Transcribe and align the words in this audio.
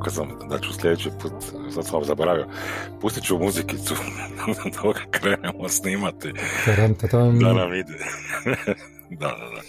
Rekao 0.00 0.12
sam 0.12 0.48
da 0.48 0.58
ću 0.58 0.72
sljedeći 0.72 1.10
put, 1.22 1.32
sad 1.74 1.86
sam 1.86 2.04
zaboravio, 2.04 2.46
pustit 3.00 3.24
ću 3.24 3.38
muzikicu 3.38 3.94
dok 4.82 4.96
krenemo 5.10 5.68
snimati. 5.68 6.32
Da 7.38 7.52
nam 7.52 7.74
ide. 7.74 7.92
da, 9.20 9.26
da, 9.26 9.50
da. 9.54 9.62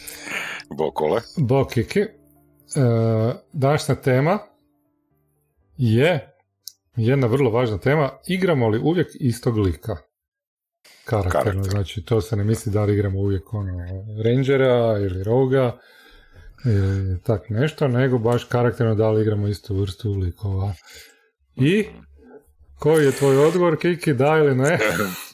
Bokole. 0.75 1.21
Bokiki. 1.37 1.99
E, 1.99 2.07
današnja 3.53 3.95
tema 3.95 4.39
je 5.77 6.35
jedna 6.95 7.27
vrlo 7.27 7.49
važna 7.49 7.77
tema. 7.77 8.09
Igramo 8.27 8.67
li 8.67 8.79
uvijek 8.79 9.07
istog 9.13 9.57
lika? 9.57 9.97
Karakterno, 11.05 11.43
Karakter. 11.43 11.71
znači 11.71 12.05
to 12.05 12.21
se 12.21 12.35
ne 12.35 12.43
misli 12.43 12.71
da 12.71 12.83
li 12.83 12.93
igramo 12.93 13.19
uvijek 13.19 13.53
ono 13.53 13.77
Rangera 14.23 14.97
ili 14.99 15.23
Roga 15.23 15.79
ili 16.65 17.21
tak 17.23 17.49
nešto, 17.49 17.87
nego 17.87 18.17
baš 18.17 18.43
karakterno 18.43 18.95
da 18.95 19.09
li 19.09 19.21
igramo 19.21 19.47
istu 19.47 19.75
vrstu 19.75 20.13
likova. 20.13 20.73
I 21.55 21.85
koji 22.79 23.05
je 23.05 23.11
tvoj 23.11 23.37
odgovor, 23.37 23.77
Kiki, 23.77 24.13
da 24.13 24.37
ili 24.37 24.55
ne? 24.55 24.79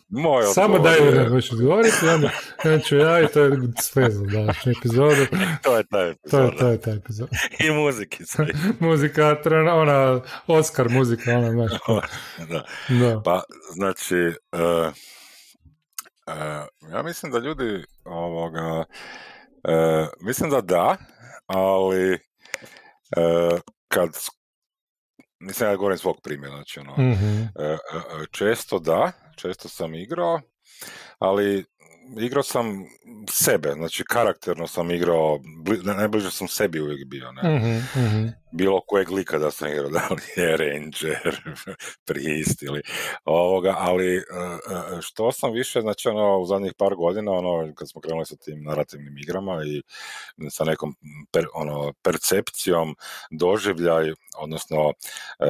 Moj 0.09 0.43
Samo 0.53 0.79
da 0.79 0.97
ili 0.97 1.17
ne 1.17 1.29
možeš 1.29 1.51
odgovoriti, 1.51 2.07
onda, 2.07 2.29
ću 2.79 2.97
ja 2.97 3.21
i 3.21 3.27
to 3.27 3.41
je 3.41 3.51
sve 3.81 4.09
za 4.11 4.25
današnju 4.25 4.73
epizodu. 4.79 5.25
to 5.63 5.77
je 5.77 5.83
taj 5.83 6.11
epizod. 6.11 6.57
To 6.57 6.67
je, 6.67 6.81
to 6.81 6.89
je 6.89 6.97
epizod. 6.97 7.29
I 7.67 7.71
muziki 7.71 8.25
sve. 8.25 8.47
muzika, 8.79 9.35
ona, 9.73 10.21
Oscar 10.47 10.89
muzika, 10.89 11.37
ona, 11.37 11.51
znaš. 11.51 11.71
da. 12.49 12.65
da. 12.89 13.21
Pa, 13.25 13.43
znači, 13.73 14.33
uh, 14.51 14.93
uh, 16.27 16.93
ja 16.93 17.03
mislim 17.03 17.31
da 17.31 17.39
ljudi 17.39 17.83
ovoga, 18.05 18.77
uh, 18.77 20.07
mislim 20.21 20.49
da 20.49 20.61
da, 20.61 20.97
ali 21.47 22.13
uh, 22.13 23.59
kad 23.87 24.09
mislim 25.39 25.69
ja 25.69 25.75
govorim 25.75 25.97
svog 25.97 26.15
primjera, 26.23 26.55
znači 26.55 26.79
ono, 26.79 26.95
mm 26.97 27.49
često 28.31 28.79
da, 28.79 29.11
često 29.35 29.69
sam 29.69 29.95
igrao, 29.95 30.41
ali 31.19 31.65
igrao 32.19 32.43
sam 32.43 32.85
sebe, 33.29 33.71
znači 33.75 34.03
karakterno 34.03 34.67
sam 34.67 34.91
igrao, 34.91 35.39
najbliže 35.83 36.31
sam 36.31 36.47
sebi 36.47 36.81
uvijek 36.81 37.07
bio, 37.07 37.31
ne? 37.31 37.49
mm 37.49 38.31
Bilo 38.51 38.81
kojeg 38.81 39.11
lika 39.11 39.37
da 39.37 39.51
sam 39.51 39.67
igrao, 39.67 39.89
da 39.97 40.07
li 40.09 40.41
je 40.43 40.57
Ranger, 40.57 41.41
Priest 42.05 42.61
ili 42.61 42.81
ovoga, 43.25 43.75
ali 43.77 44.15
e, 44.15 44.19
e, 44.19 44.21
što 45.01 45.31
sam 45.31 45.53
više, 45.53 45.81
znači 45.81 46.09
ono, 46.09 46.39
u 46.39 46.45
zadnjih 46.45 46.73
par 46.77 46.95
godina, 46.95 47.31
ono, 47.31 47.73
kad 47.75 47.89
smo 47.89 48.01
krenuli 48.01 48.25
sa 48.25 48.35
tim 48.35 48.63
narativnim 48.63 49.17
igrama 49.17 49.61
i 49.65 49.81
sa 50.49 50.63
nekom 50.63 50.95
per, 51.31 51.45
ono, 51.53 51.93
percepcijom, 52.01 52.95
doživljaj, 53.31 54.13
odnosno 54.37 54.93
e, 55.39 55.47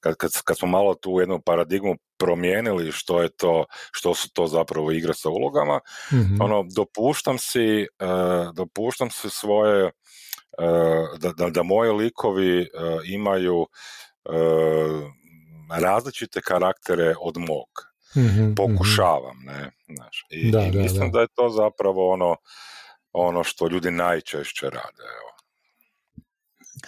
kad, 0.00 0.16
kad, 0.16 0.30
kad 0.44 0.58
smo 0.58 0.68
malo 0.68 0.94
tu 0.94 1.20
jednu 1.20 1.40
paradigmu 1.40 1.96
promijenili 2.18 2.92
što 2.92 3.22
je 3.22 3.28
to, 3.28 3.64
što 3.92 4.14
su 4.14 4.32
to 4.32 4.46
zapravo 4.46 4.92
igre 4.92 5.14
sa 5.14 5.28
ulogama, 5.28 5.80
mm 6.12 6.42
ono, 6.42 6.64
dopuštam 6.76 7.38
si, 7.38 7.86
uh, 8.00 8.54
dopuštam 8.54 9.10
si 9.10 9.30
svoje, 9.30 9.84
uh, 9.84 11.18
da, 11.18 11.32
da, 11.32 11.50
da 11.50 11.62
moji 11.62 11.90
likovi 11.92 12.60
uh, 12.60 12.66
imaju 13.04 13.66
različite 15.70 16.40
karaktere 16.40 17.14
od 17.20 17.36
mog. 17.36 17.68
mm 18.16 18.54
Pokušavam, 18.54 19.36
ne, 19.44 19.70
znaš. 19.96 20.26
I, 20.30 20.50
da, 20.50 20.60
i 20.60 20.70
mislim 20.70 21.00
da, 21.00 21.06
da. 21.06 21.12
da 21.12 21.20
je 21.20 21.28
to 21.34 21.48
zapravo 21.48 22.12
ono, 22.12 22.36
ono 23.12 23.44
što 23.44 23.68
ljudi 23.68 23.90
najčešće 23.90 24.70
rade, 24.70 25.04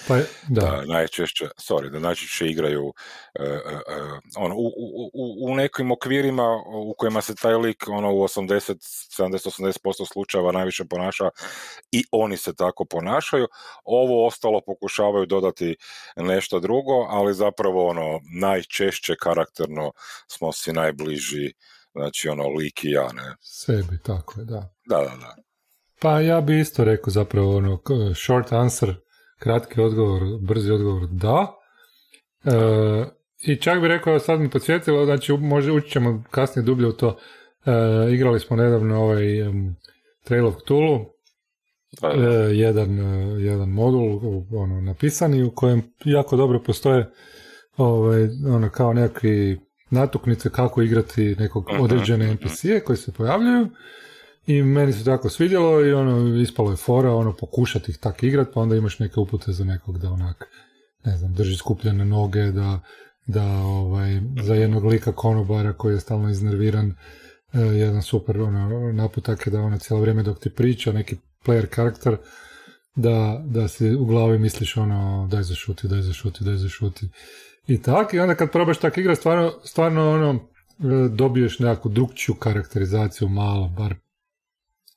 Pa, 0.08 0.16
da. 0.48 0.60
da. 0.60 0.84
najčešće, 0.86 1.44
sorry, 1.44 1.90
da 1.90 1.98
najčešće 1.98 2.46
igraju 2.46 2.86
uh, 2.86 2.92
uh, 3.40 4.18
ono, 4.36 4.54
u, 4.54 4.66
u, 5.14 5.50
u, 5.50 5.54
nekim 5.54 5.90
okvirima 5.90 6.62
u 6.72 6.94
kojima 6.98 7.20
se 7.20 7.34
taj 7.34 7.54
lik 7.54 7.84
ono, 7.88 8.14
u 8.14 8.18
80, 8.18 8.74
70-80% 9.18 10.12
slučajeva 10.12 10.52
najviše 10.52 10.84
ponaša 10.84 11.28
i 11.92 12.04
oni 12.10 12.36
se 12.36 12.54
tako 12.54 12.84
ponašaju. 12.84 13.48
Ovo 13.84 14.26
ostalo 14.26 14.60
pokušavaju 14.66 15.26
dodati 15.26 15.76
nešto 16.16 16.60
drugo, 16.60 17.06
ali 17.08 17.34
zapravo 17.34 17.86
ono 17.86 18.20
najčešće 18.40 19.14
karakterno 19.16 19.92
smo 20.28 20.52
si 20.52 20.72
najbliži 20.72 21.52
znači 21.92 22.28
ono 22.28 22.48
lik 22.48 22.84
i 22.84 22.90
ja, 22.90 23.12
ne? 23.12 23.36
Sebi, 23.40 23.98
tako 24.02 24.40
je, 24.40 24.44
da. 24.44 24.74
Da, 24.86 24.96
da, 24.96 25.16
da. 25.16 25.36
Pa 26.00 26.20
ja 26.20 26.40
bi 26.40 26.60
isto 26.60 26.84
rekao 26.84 27.10
zapravo 27.10 27.56
ono 27.56 27.82
short 28.14 28.52
answer 28.52 28.94
kratki 29.40 29.80
odgovor, 29.80 30.22
brzi 30.40 30.72
odgovor 30.72 31.06
da. 31.06 31.54
E, 32.44 32.50
I 33.46 33.56
čak 33.56 33.80
bih 33.80 33.88
rekao, 33.88 34.18
sad 34.18 34.40
mi 34.40 34.50
podsjetilo, 34.50 35.04
znači 35.04 35.32
može 35.32 35.72
ući 35.72 35.90
ćemo 35.90 36.24
kasnije 36.30 36.64
dublje 36.64 36.86
u 36.86 36.92
to. 36.92 37.18
E, 37.66 37.72
igrali 38.14 38.40
smo 38.40 38.56
nedavno 38.56 39.02
ovaj 39.02 39.42
um, 39.42 39.76
Trail 40.24 40.46
of 40.46 40.54
Cthulhu, 40.56 41.04
e, 42.02 42.16
jedan, 42.52 42.98
e, 42.98 43.40
jedan 43.40 43.68
modul 43.68 44.20
ono, 44.52 44.80
napisani 44.80 45.42
u 45.42 45.50
kojem 45.54 45.82
jako 46.04 46.36
dobro 46.36 46.62
postoje 46.62 47.10
ovaj, 47.76 48.28
ono, 48.54 48.70
kao 48.70 48.92
nekakvi 48.92 49.60
natuknice 49.90 50.50
kako 50.50 50.82
igrati 50.82 51.36
nekog 51.38 51.64
određene. 51.80 52.34
NPC-e 52.34 52.80
koji 52.80 52.96
se 52.96 53.12
pojavljaju 53.12 53.68
i 54.50 54.62
meni 54.62 54.93
se 54.93 55.05
tako 55.05 55.28
svidjelo 55.28 55.87
i 55.87 55.93
ono, 55.93 56.37
ispalo 56.37 56.71
je 56.71 56.77
fora, 56.77 57.15
ono, 57.15 57.37
pokušati 57.37 57.91
ih 57.91 57.99
tak 57.99 58.22
igrat, 58.22 58.49
pa 58.55 58.61
onda 58.61 58.77
imaš 58.77 58.99
neke 58.99 59.21
upute 59.21 59.53
za 59.53 59.65
nekog 59.65 59.99
da 59.99 60.11
onak, 60.11 60.49
ne 61.05 61.16
znam, 61.16 61.34
drži 61.34 61.56
skupljene 61.56 62.05
noge, 62.05 62.53
da, 62.53 62.81
da 63.27 63.44
ovaj, 63.53 64.21
za 64.43 64.55
jednog 64.55 64.84
lika 64.84 65.12
konobara 65.12 65.72
koji 65.72 65.94
je 65.94 66.00
stalno 66.00 66.31
iznerviran, 66.31 66.94
eh, 67.53 67.59
jedan 67.59 68.03
super 68.03 68.41
ono, 68.41 68.93
naputak 68.93 69.47
je 69.47 69.50
da 69.50 69.61
ono 69.61 69.78
cijelo 69.78 70.00
vrijeme 70.00 70.22
dok 70.22 70.38
ti 70.38 70.50
priča, 70.50 70.93
neki 70.93 71.17
player 71.47 71.67
karakter, 71.67 72.17
da, 72.94 73.43
da 73.44 73.69
si 73.69 73.94
u 73.94 74.05
glavi 74.05 74.38
misliš 74.38 74.77
ono, 74.77 75.28
daj 75.31 75.43
zašuti, 75.43 75.88
daj 75.88 76.03
zašuti, 76.03 76.44
daj 76.44 76.56
zašuti. 76.56 77.09
I 77.67 77.82
tak, 77.82 78.15
i 78.15 78.19
onda 78.19 78.34
kad 78.34 78.53
probaš 78.53 78.78
tak 78.78 78.99
igrat, 78.99 79.19
stvarno, 79.19 79.53
stvarno 79.65 80.11
ono, 80.11 80.34
eh, 80.34 81.09
dobiješ 81.09 81.59
nekakvu 81.59 81.91
drugčiju 81.91 82.34
karakterizaciju 82.34 83.28
malo, 83.28 83.69
bar 83.69 83.94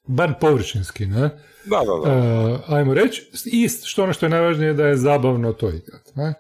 bar 0.08 0.34
površinski, 0.42 1.06
ne? 1.06 1.22
Da, 1.66 1.80
da, 1.86 2.10
da. 2.10 2.18
Uh, 2.18 2.60
ajmo 2.68 2.94
reći, 2.94 3.32
ist, 3.46 3.86
što 3.86 4.04
ono 4.04 4.14
što 4.14 4.26
je 4.26 4.30
najvažnije 4.30 4.74
da 4.74 4.88
je 4.88 4.98
zabavno 4.98 5.54
to 5.54 5.70
igrati, 5.70 6.12
ne? 6.16 6.34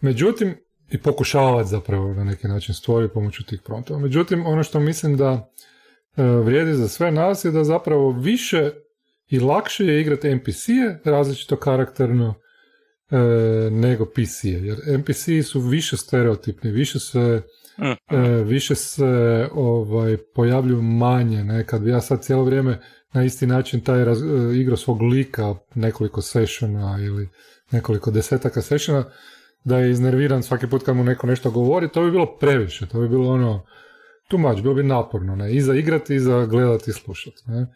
Međutim, 0.00 0.56
i 0.90 0.98
pokušavati 0.98 1.68
zapravo 1.68 2.14
na 2.14 2.24
neki 2.24 2.48
način 2.48 2.74
stvoriti 2.74 3.14
pomoću 3.14 3.44
tih 3.44 3.60
promptova. 3.64 4.00
Međutim, 4.00 4.46
ono 4.46 4.62
što 4.62 4.80
mislim 4.80 5.16
da 5.16 5.32
uh, 5.32 6.24
vrijedi 6.44 6.74
za 6.74 6.88
sve 6.88 7.10
nas 7.10 7.44
je 7.44 7.50
da 7.50 7.64
zapravo 7.64 8.10
više 8.10 8.70
i 9.28 9.40
lakše 9.40 9.86
je 9.86 10.00
igrati 10.00 10.28
NPC-e, 10.34 10.98
različito 11.04 11.56
karakterno, 11.56 12.28
uh, 12.28 13.72
nego 13.72 14.04
PC-e. 14.04 14.48
Jer 14.48 14.78
NPC 14.98 15.48
su 15.50 15.60
više 15.60 15.96
stereotipni, 15.96 16.70
više 16.70 16.98
se 16.98 17.42
uh 17.78 18.44
više 18.44 18.74
se 18.74 19.48
ovaj, 19.52 20.16
pojavljuju 20.34 20.82
manje. 20.82 21.44
Ne? 21.44 21.66
Kad 21.66 21.86
ja 21.86 22.00
sad 22.00 22.22
cijelo 22.22 22.44
vrijeme 22.44 22.80
na 23.12 23.24
isti 23.24 23.46
način 23.46 23.80
taj 23.80 24.04
raz, 24.04 24.22
e, 24.22 24.26
igra 24.56 24.76
svog 24.76 25.02
lika 25.02 25.54
nekoliko 25.74 26.22
sessiona 26.22 26.98
ili 27.00 27.28
nekoliko 27.70 28.10
desetaka 28.10 28.62
sessiona, 28.62 29.04
da 29.64 29.78
je 29.78 29.90
iznerviran 29.90 30.42
svaki 30.42 30.66
put 30.66 30.82
kad 30.82 30.96
mu 30.96 31.04
neko 31.04 31.26
nešto 31.26 31.50
govori, 31.50 31.88
to 31.88 32.02
bi 32.02 32.10
bilo 32.10 32.36
previše, 32.38 32.86
to 32.86 33.00
bi 33.00 33.08
bilo 33.08 33.32
ono 33.32 33.64
too 34.28 34.38
much, 34.38 34.62
bilo 34.62 34.74
bi 34.74 34.82
naporno, 34.82 35.36
ne? 35.36 35.52
i 35.54 35.60
za 35.60 35.74
igrati 35.74 36.14
i 36.14 36.20
za 36.20 36.46
gledati 36.46 36.90
i 36.90 36.94
slušati. 36.94 37.42
Ne? 37.46 37.66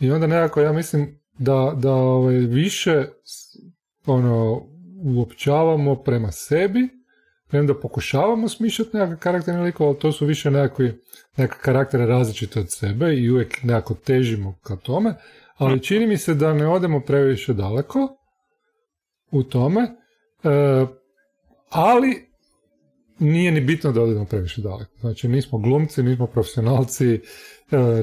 I 0.00 0.10
onda 0.10 0.26
nekako 0.26 0.60
ja 0.60 0.72
mislim 0.72 1.20
da, 1.38 1.72
da 1.76 1.92
ovaj, 1.92 2.34
više 2.34 3.04
ono, 4.06 4.62
uopćavamo 5.04 6.02
prema 6.02 6.32
sebi, 6.32 6.88
premda 7.48 7.74
pokušavamo 7.74 8.48
smišljati 8.48 8.96
nekakve 8.96 9.16
karakterne 9.18 9.62
likove, 9.62 9.88
ali 9.88 9.98
to 9.98 10.12
su 10.12 10.26
više 10.26 10.50
nekakvi, 10.50 11.02
nekakve 11.36 11.62
karaktere 11.62 12.06
različite 12.06 12.60
od 12.60 12.70
sebe 12.70 13.14
i 13.14 13.30
uvijek 13.30 13.62
nekako 13.62 13.94
težimo 13.94 14.58
ka 14.62 14.76
tome, 14.76 15.14
ali 15.56 15.82
čini 15.82 16.06
mi 16.06 16.16
se 16.16 16.34
da 16.34 16.54
ne 16.54 16.68
odemo 16.68 17.00
previše 17.00 17.54
daleko 17.54 18.16
u 19.30 19.42
tome, 19.42 19.80
e, 19.82 20.86
ali 21.70 22.26
nije 23.18 23.52
ni 23.52 23.60
bitno 23.60 23.92
da 23.92 24.02
odemo 24.02 24.24
previše 24.24 24.62
daleko. 24.62 24.92
Znači, 25.00 25.28
nismo 25.28 25.58
glumci, 25.58 26.02
nismo 26.02 26.26
profesionalci, 26.26 27.14
e, 27.14 27.20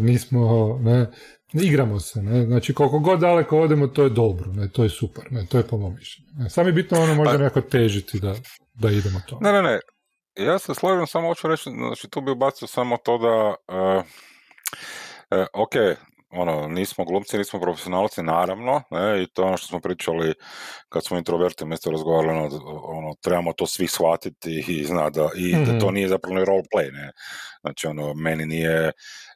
nismo, 0.02 0.78
ne, 0.82 1.12
igramo 1.54 2.00
se, 2.00 2.22
ne, 2.22 2.46
znači 2.46 2.74
koliko 2.74 3.00
god 3.00 3.20
daleko 3.20 3.60
odemo, 3.60 3.88
to 3.88 4.04
je 4.04 4.10
dobro, 4.10 4.52
ne, 4.54 4.70
to 4.70 4.84
je 4.84 4.90
super, 4.90 5.32
ne, 5.32 5.46
to 5.46 5.58
je 5.58 5.68
po 5.68 5.78
mom 5.78 5.96
mišljenju. 5.96 6.50
Samo 6.50 6.68
je 6.68 6.74
bitno 6.74 7.02
ono 7.02 7.16
možda 7.16 7.32
pa- 7.32 7.38
nekako 7.38 7.62
težiti 7.62 8.20
da, 8.20 8.36
da 8.74 8.90
idemo 8.90 9.22
to. 9.28 9.38
Ne, 9.42 9.52
ne, 9.52 9.62
ne, 9.62 9.80
ja 10.36 10.60
se 10.60 10.74
slažem, 10.76 11.08
samo 11.08 11.28
hoću 11.28 11.48
reći, 11.48 11.70
znači 11.70 12.10
tu 12.10 12.22
bi 12.22 12.32
ubacio 12.32 12.68
samo 12.68 12.98
to 12.98 13.18
da, 13.18 13.56
uh, 13.76 14.04
uh, 15.40 15.46
ok, 15.54 15.76
ono, 16.36 16.68
nismo 16.68 17.06
glumci, 17.06 17.38
nismo 17.38 17.60
profesionalci, 17.60 18.24
naravno, 18.24 18.82
ne, 18.92 19.24
i 19.24 19.28
to 19.34 19.42
je 19.42 19.48
ono 19.48 19.58
što 19.58 19.68
smo 19.68 19.80
pričali 19.80 20.34
kad 20.90 21.06
smo 21.06 21.18
introverti 21.18 21.66
mjesto 21.66 21.92
razgovarali, 21.92 22.38
ono, 22.38 22.50
ono, 22.84 23.16
trebamo 23.22 23.54
to 23.54 23.68
svi 23.68 23.88
shvatiti 23.88 24.66
i 24.68 24.86
zna 24.86 25.10
da, 25.10 25.30
i 25.36 25.56
da 25.66 25.80
to 25.80 25.86
mhm. 25.86 25.94
nije 25.94 26.08
zapravo 26.08 26.36
ni 26.36 26.46
role 26.46 26.64
play, 26.76 26.92
ne. 26.94 27.12
Znači, 27.62 27.88
ono, 27.88 28.14
meni 28.14 28.46
nije 28.46 28.92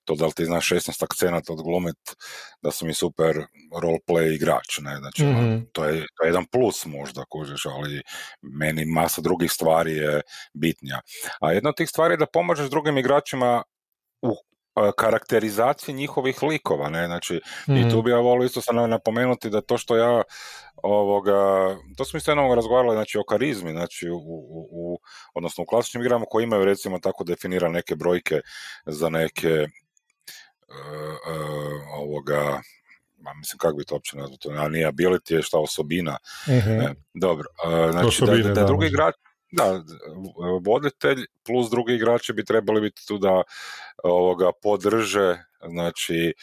to 0.07 0.15
da 0.15 0.25
li 0.25 0.31
ti 0.36 0.45
znaš 0.45 0.69
16 0.69 1.04
akcenata 1.04 1.54
odglumit 1.54 2.15
da 2.62 2.71
su 2.71 2.86
mi 2.86 2.94
super 2.94 3.44
roleplay 3.81 4.36
igrač, 4.36 4.80
ne, 4.80 4.98
znači 4.98 5.24
mm 5.24 5.57
to, 5.74 5.86
je, 5.86 6.06
to 6.15 6.24
je 6.24 6.27
jedan 6.27 6.45
plus 6.51 6.86
možda, 6.86 7.24
kužiš, 7.30 7.65
ali 7.65 8.01
meni 8.42 8.86
masa 8.86 9.21
drugih 9.21 9.51
stvari 9.51 9.95
je 9.95 10.21
bitnija. 10.54 11.01
A 11.42 11.51
jedna 11.51 11.69
od 11.69 11.77
tih 11.77 11.89
stvari 11.89 12.13
je 12.13 12.18
da 12.18 12.25
pomažeš 12.33 12.69
drugim 12.69 12.98
igračima 12.98 13.63
u 14.21 14.36
karakterizaciji 14.98 15.95
njihovih 15.95 16.44
likova, 16.44 16.89
ne, 16.89 17.06
znači 17.06 17.36
i 17.68 17.89
tu 17.89 17.98
mhm. 17.98 18.01
bi 18.01 18.12
ja 18.12 18.18
volio 18.18 18.45
isto 18.45 18.62
sam 18.62 18.89
napomenuti 18.89 19.50
da 19.50 19.62
to 19.62 19.77
što 19.77 19.98
ja 19.98 20.21
ovoga, 20.83 21.75
to 21.98 22.06
smo 22.06 22.18
isto 22.18 22.31
jednom 22.31 22.53
razgovarali 22.53 22.95
znači 22.95 23.18
o 23.18 23.24
karizmi, 23.24 23.71
znači 23.71 24.10
u, 24.10 24.18
u, 24.18 24.68
u, 24.71 25.00
odnosno 25.33 25.63
u 25.63 25.68
klasičnim 25.68 26.03
igrama 26.03 26.25
koji 26.30 26.44
imaju 26.44 26.65
recimo 26.65 27.00
tako 27.00 27.24
definirane 27.24 27.74
neke 27.74 27.95
brojke 27.95 28.42
za 28.86 29.10
neke 29.10 29.68
ovoga 31.93 32.61
ma 33.17 33.33
mislim 33.33 33.57
kako 33.57 33.77
bi 33.77 33.85
to 33.85 33.95
uopće 33.95 34.17
nazvao, 34.17 34.65
a 34.65 34.69
nije 34.69 34.91
ability 34.91 35.33
je 35.33 35.41
šta 35.41 35.59
osobina. 35.59 36.17
uh 36.47 36.91
dobro, 37.13 37.47
uh, 37.67 37.91
znači 37.91 38.25
da, 38.25 38.37
da, 38.37 38.53
da, 38.53 38.63
drugi 38.63 38.87
igrač, 38.87 39.15
da, 39.51 39.83
voditelj 40.65 41.25
plus 41.45 41.69
drugi 41.69 41.93
igrači 41.93 42.33
bi 42.33 42.45
trebali 42.45 42.81
biti 42.81 43.07
tu 43.07 43.17
da 43.17 43.41
ovoga 44.03 44.51
podrže 44.63 45.37
znači 45.67 46.33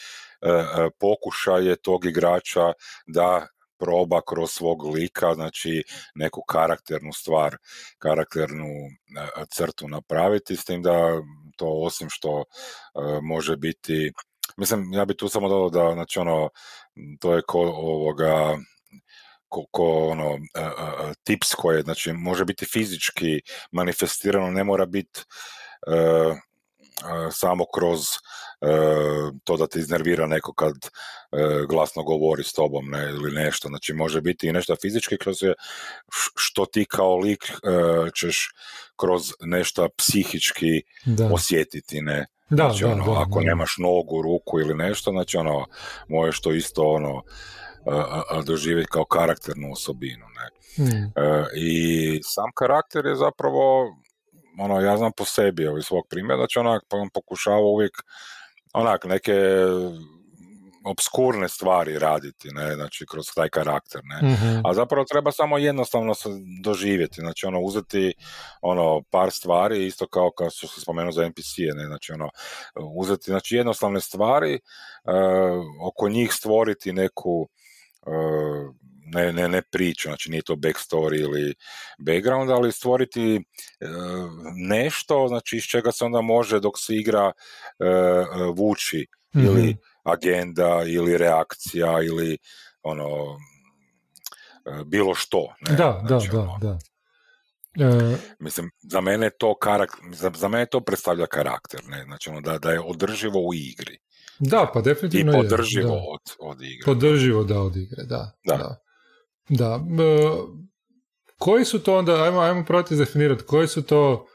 pokušaje 0.99 1.77
tog 1.77 2.05
igrača 2.05 2.73
da 3.07 3.47
proba 3.85 4.21
kroz 4.29 4.51
svog 4.51 4.85
lika, 4.95 5.35
znači 5.35 5.83
neku 6.15 6.43
karakternu 6.43 7.13
stvar, 7.13 7.57
karakternu 7.99 8.69
crtu 9.51 9.89
napraviti, 9.89 10.57
s 10.57 10.65
tim 10.65 10.83
da 10.83 11.23
to 11.57 11.67
osim 11.67 12.09
što 12.11 12.41
e, 12.41 12.45
može 13.23 13.57
biti, 13.57 14.13
mislim, 14.57 14.93
ja 14.93 15.05
bi 15.05 15.17
tu 15.17 15.29
samo 15.29 15.49
dodao 15.49 15.71
da, 15.71 15.95
znači 15.95 16.19
ono, 16.19 16.49
to 17.21 17.35
je 17.35 17.43
ko 17.47 17.61
ovoga, 17.61 18.57
ko, 19.49 19.65
ko 19.71 20.09
ono, 20.09 20.35
e, 20.35 20.61
e, 20.61 21.15
tips 21.25 21.55
koje, 21.55 21.83
znači 21.83 22.13
može 22.13 22.45
biti 22.45 22.67
fizički 22.67 23.41
manifestirano, 23.73 24.51
ne 24.51 24.65
mora 24.65 24.87
biti 24.87 25.21
samo 27.31 27.65
kroz 27.75 28.01
to 29.45 29.57
da 29.57 29.67
te 29.67 29.79
iznervira 29.79 30.27
neko 30.27 30.55
kad 30.55 30.75
glasno 31.69 32.03
govori 32.03 32.45
s 32.45 32.53
tobom 32.53 32.91
ne, 32.91 33.09
ili 33.09 33.33
nešto. 33.33 33.69
Znači 33.69 33.93
može 33.93 34.21
biti 34.21 34.47
i 34.47 34.53
nešto 34.53 34.77
fizički 34.83 35.19
kroz 35.19 35.43
je 35.43 35.55
što 36.37 36.67
ti 36.67 36.85
kao 36.85 37.17
lik 37.17 37.45
ćeš 38.15 38.49
kroz 38.97 39.23
nešto 39.41 39.89
psihički 39.97 40.83
osjetiti. 41.33 42.01
Ne? 42.01 42.27
Da, 42.51 42.69
znači, 42.69 42.85
ono, 42.85 43.13
ako 43.13 43.41
nemaš 43.41 43.75
nogu, 43.79 44.23
ruku 44.23 44.61
ili 44.61 44.75
nešto, 44.75 45.11
znači 45.11 45.37
ono, 45.37 45.67
možeš 46.09 46.41
to 46.41 46.53
isto 46.53 46.83
ono, 46.83 47.23
doživjeti 48.45 48.91
kao 48.91 49.05
karakternu 49.05 49.73
osobinu. 49.73 50.27
Ne? 50.27 50.49
Hmm. 50.77 51.13
I 51.57 52.21
sam 52.23 52.51
karakter 52.55 53.07
je 53.07 53.17
zapravo 53.17 53.97
ono, 54.59 54.81
ja 54.81 54.97
znam 54.97 55.13
po 55.17 55.25
sebi, 55.25 55.63
iz 55.79 55.85
svog 55.85 56.05
primjera, 56.11 56.47
će 56.47 56.61
onak 56.61 56.83
pokušava 57.15 57.67
uvijek 57.67 57.93
onak 58.73 59.05
neke 59.05 59.33
obskurne 60.85 61.49
stvari 61.49 61.99
raditi, 61.99 62.49
ne, 62.53 62.75
znači 62.75 63.07
kroz 63.11 63.27
taj 63.35 63.49
karakter, 63.49 64.01
ne. 64.05 64.29
Mhm. 64.29 64.61
A 64.65 64.75
zapravo 64.75 65.05
treba 65.05 65.33
samo 65.33 65.59
jednostavno 65.59 66.15
se 66.15 66.29
doživjeti, 66.63 67.21
znači 67.21 67.47
ono 67.47 67.61
uzeti 67.61 68.15
ono 68.63 69.03
par 69.11 69.31
stvari, 69.31 69.87
isto 69.87 70.07
kao 70.07 70.31
kao 70.31 70.51
što 70.51 70.67
se 70.67 70.81
spomenuo 70.81 71.13
za 71.13 71.25
NPC-e, 71.25 71.75
ne, 71.75 71.87
znači 71.87 72.13
ono 72.13 72.31
uzeti 72.95 73.25
znači 73.25 73.57
jednostavne 73.57 74.01
stvari, 74.01 74.55
uh, 75.05 75.89
oko 75.89 76.09
njih 76.09 76.33
stvoriti 76.33 76.93
neku 76.93 77.49
uh, 78.07 78.75
ne, 79.15 79.33
ne, 79.33 79.49
ne 79.49 79.63
priču, 79.63 80.09
znači 80.09 80.31
nije 80.31 80.43
to 80.43 80.55
backstory 80.55 81.21
ili 81.21 81.55
background, 81.99 82.51
ali 82.51 82.73
stvoriti 82.73 83.37
e, 83.37 83.41
nešto, 84.57 85.29
znači 85.29 85.57
iz 85.57 85.65
čega 85.65 85.93
se 85.93 86.05
onda 86.05 86.21
može 86.21 86.61
dok 86.61 86.79
se 86.79 86.95
igra 86.95 87.33
e, 87.79 87.87
e 87.87 88.25
vući 88.57 89.07
ili 89.35 89.63
mhm. 89.63 89.79
agenda 90.05 90.83
ili 90.87 91.19
reakcija 91.19 92.03
ili 92.03 92.39
ono 92.83 93.09
e, 94.67 94.85
bilo 94.87 95.15
što. 95.15 95.55
Ne? 95.69 95.77
Da, 95.77 96.05
znači, 96.07 96.29
da, 96.33 96.39
ono, 96.39 96.59
da, 96.59 96.79
da. 97.77 98.17
Mislim, 98.39 98.71
za 98.83 99.01
mene 99.01 99.31
to 99.31 99.55
karakter, 99.59 100.01
za, 100.13 100.31
za 100.35 100.49
mene 100.49 100.67
to 100.67 100.81
predstavlja 100.81 101.27
karakter, 101.27 101.81
ne? 101.89 102.05
Znači 102.05 102.31
ono 102.31 102.41
da, 102.41 102.59
da 102.59 102.71
je 102.71 102.81
održivo 102.81 103.41
u 103.41 103.55
igri. 103.55 103.99
Da, 104.39 104.71
pa 104.75 104.81
definitivno 104.81 105.33
I 105.33 105.35
podrživo 105.35 105.95
Od, 105.95 106.21
od 106.39 106.63
igre. 106.63 106.85
Podrživo 106.85 107.45
da 107.45 107.61
od 107.61 107.77
igre, 107.77 108.05
da. 108.05 108.33
da. 108.45 108.57
da. 108.57 108.84
Da. 109.49 109.81
koji 111.39 111.65
su 111.65 111.83
to 111.83 111.99
onda, 111.99 112.23
ajmo, 112.23 112.41
ajmo 112.41 112.65
probati 112.65 112.97
definirati, 112.97 113.45
koji 113.45 113.69
su 113.69 113.83
to 113.83 114.27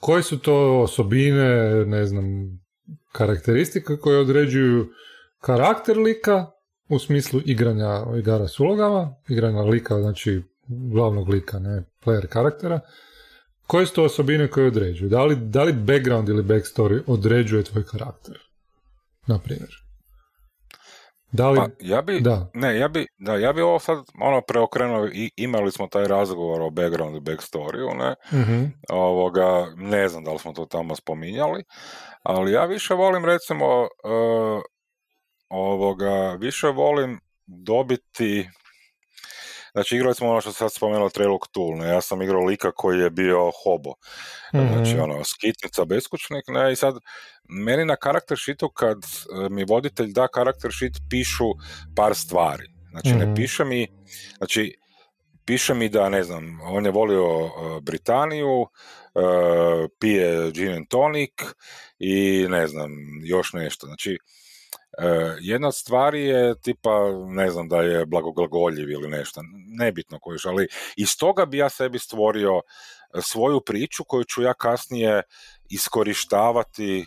koje 0.00 0.22
su 0.22 0.38
to 0.38 0.80
osobine, 0.80 1.84
ne 1.86 2.06
znam, 2.06 2.24
karakteristike 3.12 3.96
koje 3.96 4.18
određuju 4.18 4.88
karakter 5.40 5.98
lika 5.98 6.46
u 6.88 6.98
smislu 6.98 7.40
igranja 7.44 8.04
igara 8.18 8.48
s 8.48 8.60
ulogama, 8.60 9.14
igranja 9.28 9.60
lika, 9.62 10.00
znači 10.00 10.42
glavnog 10.68 11.28
lika, 11.28 11.58
ne 11.58 11.84
player 12.04 12.26
karaktera. 12.26 12.80
Koje 13.66 13.86
su 13.86 13.94
to 13.94 14.04
osobine 14.04 14.50
koje 14.50 14.66
određuju? 14.66 15.08
Da 15.08 15.24
li, 15.24 15.36
da 15.36 15.62
li 15.64 15.72
background 15.72 16.28
ili 16.28 16.42
backstory 16.42 17.02
određuje 17.06 17.62
tvoj 17.62 17.84
karakter? 17.84 18.38
Na 19.26 19.38
primjer. 19.38 19.85
Da 21.32 21.50
li... 21.50 21.56
Pa, 21.56 21.66
ja 21.80 22.02
bi, 22.02 22.20
da. 22.20 22.50
Ne, 22.54 22.78
ja 22.78 22.88
bi, 22.88 23.06
da, 23.18 23.36
ja 23.36 23.52
bi 23.52 23.60
ovo 23.60 23.78
sad 23.78 23.98
ono 24.20 24.40
preokrenuo 24.40 25.06
i 25.06 25.30
imali 25.36 25.72
smo 25.72 25.86
taj 25.86 26.04
razgovor 26.04 26.60
o 26.60 26.70
background 26.70 27.16
i 27.16 27.20
backstoryu, 27.20 27.94
ne, 27.98 28.14
mm 28.32 28.72
ovoga, 28.90 29.66
ne 29.76 30.08
znam 30.08 30.24
da 30.24 30.32
li 30.32 30.38
smo 30.38 30.52
to 30.52 30.66
tamo 30.66 30.96
spominjali, 30.96 31.64
ali 32.22 32.52
ja 32.52 32.64
više 32.64 32.94
volim 32.94 33.24
recimo 33.24 33.80
uh, 33.82 34.62
ovoga, 35.48 36.36
više 36.40 36.66
volim 36.66 37.20
dobiti 37.46 38.48
Znači, 39.76 39.96
igrali 39.96 40.14
smo 40.14 40.30
ono 40.30 40.40
što 40.40 40.52
sad 40.52 40.72
spomenuo 40.72 41.08
Trelog 41.08 41.46
Tool, 41.52 41.78
ne? 41.78 41.88
ja 41.88 42.00
sam 42.00 42.22
igrao 42.22 42.44
lika 42.44 42.72
koji 42.72 42.98
je 43.00 43.10
bio 43.10 43.50
hobo, 43.62 43.92
znači 44.50 44.94
mhm. 44.94 45.00
ono, 45.00 45.24
skitnica, 45.24 45.84
beskućnik, 45.84 46.44
ne, 46.48 46.72
i 46.72 46.76
sad 46.76 46.94
meni 47.48 47.84
na 47.84 47.96
karakter 47.96 48.38
sheetu 48.38 48.68
kad 48.68 48.98
e, 48.98 49.48
mi 49.50 49.64
voditelj 49.64 50.12
da 50.12 50.28
karakter 50.28 50.70
sheet 50.72 50.92
pišu 51.10 51.44
par 51.96 52.14
stvari, 52.14 52.64
znači 52.90 53.14
ne 53.14 53.26
mhm. 53.26 53.34
piše 53.34 53.64
mi, 53.64 53.88
znači 54.36 54.76
piše 55.44 55.74
mi 55.74 55.88
da, 55.88 56.08
ne 56.08 56.22
znam, 56.22 56.60
on 56.62 56.84
je 56.84 56.90
volio 56.90 57.44
uh, 57.44 57.50
Britaniju, 57.82 58.60
uh, 58.60 58.68
pije 60.00 60.50
gin 60.50 60.72
and 60.72 60.88
tonic 60.88 61.32
i 61.98 62.46
ne 62.48 62.66
znam, 62.66 62.90
još 63.24 63.52
nešto, 63.52 63.86
znači 63.86 64.18
E, 64.98 65.36
jedna 65.40 65.68
od 65.68 65.76
stvari 65.76 66.24
je 66.24 66.60
tipa, 66.60 66.90
ne 67.26 67.50
znam, 67.50 67.68
da 67.68 67.76
je 67.76 68.06
blagoglagoljiv 68.06 68.90
ili 68.90 69.08
nešto, 69.08 69.40
nebitno 69.78 70.18
kojiš, 70.20 70.46
ali 70.46 70.68
iz 70.96 71.16
toga 71.18 71.46
bi 71.46 71.58
ja 71.58 71.68
sebi 71.68 71.98
stvorio 71.98 72.60
e, 72.60 73.20
svoju 73.22 73.60
priču 73.60 74.04
koju 74.04 74.24
ću 74.24 74.42
ja 74.42 74.54
kasnije 74.54 75.22
iskorištavati 75.70 76.98
e, 77.00 77.04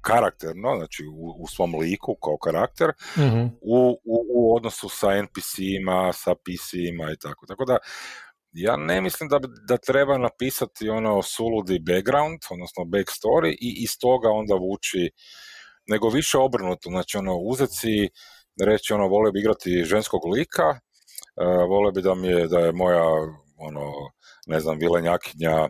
karakterno, 0.00 0.76
znači 0.76 1.04
u, 1.12 1.42
u 1.42 1.46
svom 1.46 1.74
liku 1.74 2.16
kao 2.24 2.36
karakter, 2.36 2.92
mhm. 3.18 3.46
u, 3.60 4.00
u, 4.04 4.26
u, 4.34 4.56
odnosu 4.56 4.88
sa 4.88 5.22
NPC-ima, 5.22 6.12
sa 6.12 6.34
PC-ima 6.34 7.12
i 7.12 7.16
tako. 7.16 7.46
Tako 7.46 7.64
da, 7.64 7.78
ja 8.52 8.76
ne 8.76 9.00
mislim 9.00 9.28
da, 9.28 9.38
da 9.68 9.76
treba 9.76 10.18
napisati 10.18 10.88
ono 10.88 11.22
suludi 11.22 11.78
background, 11.78 12.38
odnosno 12.50 12.84
backstory 12.84 13.50
i 13.60 13.74
iz 13.82 13.98
toga 14.00 14.28
onda 14.30 14.54
vući 14.54 15.10
nego 15.88 16.08
više 16.08 16.38
obrnuto, 16.38 16.90
znači 16.90 17.18
ono 17.18 17.36
uzeti 17.36 17.74
si, 17.74 18.08
reći 18.64 18.92
ono 18.92 19.08
volio 19.08 19.32
bi 19.32 19.40
igrati 19.40 19.84
ženskog 19.84 20.24
lika, 20.24 20.68
uh, 20.68 21.68
volio 21.68 21.92
bi 21.92 22.02
da 22.02 22.14
mi 22.14 22.28
je, 22.28 22.48
da 22.48 22.58
je 22.58 22.72
moja 22.72 23.04
ono, 23.56 23.92
ne 24.46 24.60
znam, 24.60 24.78
vilenjakinja 24.78 25.62
uh, 25.62 25.68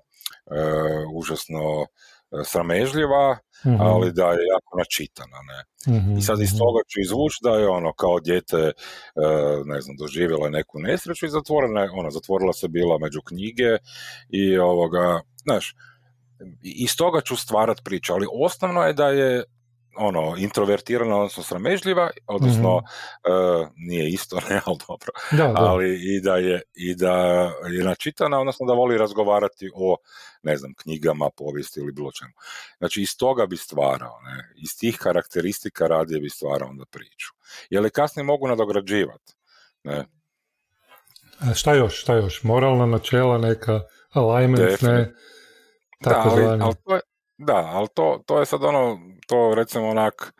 užasno 1.14 1.86
e, 2.32 2.44
sramežljiva, 2.44 3.38
mm 3.66 3.80
ali 3.80 4.12
da 4.12 4.26
je 4.32 4.46
jako 4.54 4.78
načitana, 4.78 5.38
ne. 5.50 5.64
I 6.18 6.22
sad 6.22 6.40
iz 6.40 6.52
mhm, 6.52 6.58
toga 6.58 6.80
ću 6.88 7.00
izvući 7.00 7.38
da 7.42 7.50
je 7.50 7.68
ono 7.68 7.92
kao 7.92 8.20
dijete, 8.20 8.72
ne 9.64 9.80
znam, 9.80 9.96
doživjela 9.96 10.48
neku 10.48 10.78
nesreću 10.78 11.26
i 11.26 11.30
zatvorena, 11.30 11.88
ona 11.92 12.10
zatvorila 12.10 12.52
se 12.52 12.68
bila 12.68 12.98
među 12.98 13.20
knjige 13.22 13.76
i 14.28 14.58
ovoga, 14.58 15.20
znaš, 15.42 15.74
iz 16.62 16.96
toga 16.96 17.20
ću 17.20 17.36
stvarat 17.36 17.80
priču, 17.84 18.12
ali 18.12 18.26
osnovno 18.32 18.82
je 18.82 18.92
da 18.92 19.08
je 19.08 19.44
ono, 19.96 20.34
introvertirana, 20.38 21.16
odnosno 21.16 21.42
sramežljiva, 21.42 22.10
odnosno 22.26 22.76
mm 22.76 22.82
nije 23.76 24.08
isto, 24.08 24.40
ne, 24.50 24.60
ali 24.64 24.78
dobro, 24.88 25.12
da, 25.30 25.52
ali 25.56 26.16
i 26.16 26.20
da, 26.20 26.36
je, 26.36 26.62
i 26.74 26.94
da 26.94 27.14
je 27.70 27.84
načitana, 27.84 28.40
odnosno 28.40 28.66
da 28.66 28.72
voli 28.72 28.98
razgovarati 28.98 29.70
o, 29.74 29.96
ne 30.42 30.56
znam, 30.56 30.74
knjigama, 30.74 31.30
povijesti 31.36 31.80
ili 31.80 31.92
bilo 31.92 32.12
čemu. 32.12 32.32
Znači, 32.78 33.02
iz 33.02 33.16
toga 33.16 33.46
bi 33.46 33.56
stvarao, 33.56 34.20
ne, 34.20 34.52
iz 34.56 34.78
tih 34.78 34.98
karakteristika 34.98 35.86
radije 35.86 36.20
bi 36.20 36.30
stvarao 36.30 36.68
onda 36.68 36.84
priču. 36.90 37.28
Je 37.70 37.80
li 37.80 37.90
kasnije 37.90 38.24
mogu 38.24 38.48
nadograđivati, 38.48 39.34
ne. 39.84 40.04
A 41.38 41.54
šta 41.54 41.74
još, 41.74 42.00
šta 42.00 42.14
još? 42.14 42.42
Moralna 42.42 42.86
načela, 42.86 43.38
neka 43.38 43.80
alignment, 44.12 44.82
ne? 44.82 45.14
Tako 46.04 46.36
da, 46.36 46.42
ali, 46.42 46.62
ali 46.62 46.74
to 46.84 46.94
je, 46.94 47.00
da, 47.38 47.70
ali 47.72 47.88
to, 47.94 48.22
to 48.26 48.40
je 48.40 48.46
sad 48.46 48.64
ono, 48.64 49.00
to 49.26 49.54
recimo 49.54 49.88
onak, 49.88 50.32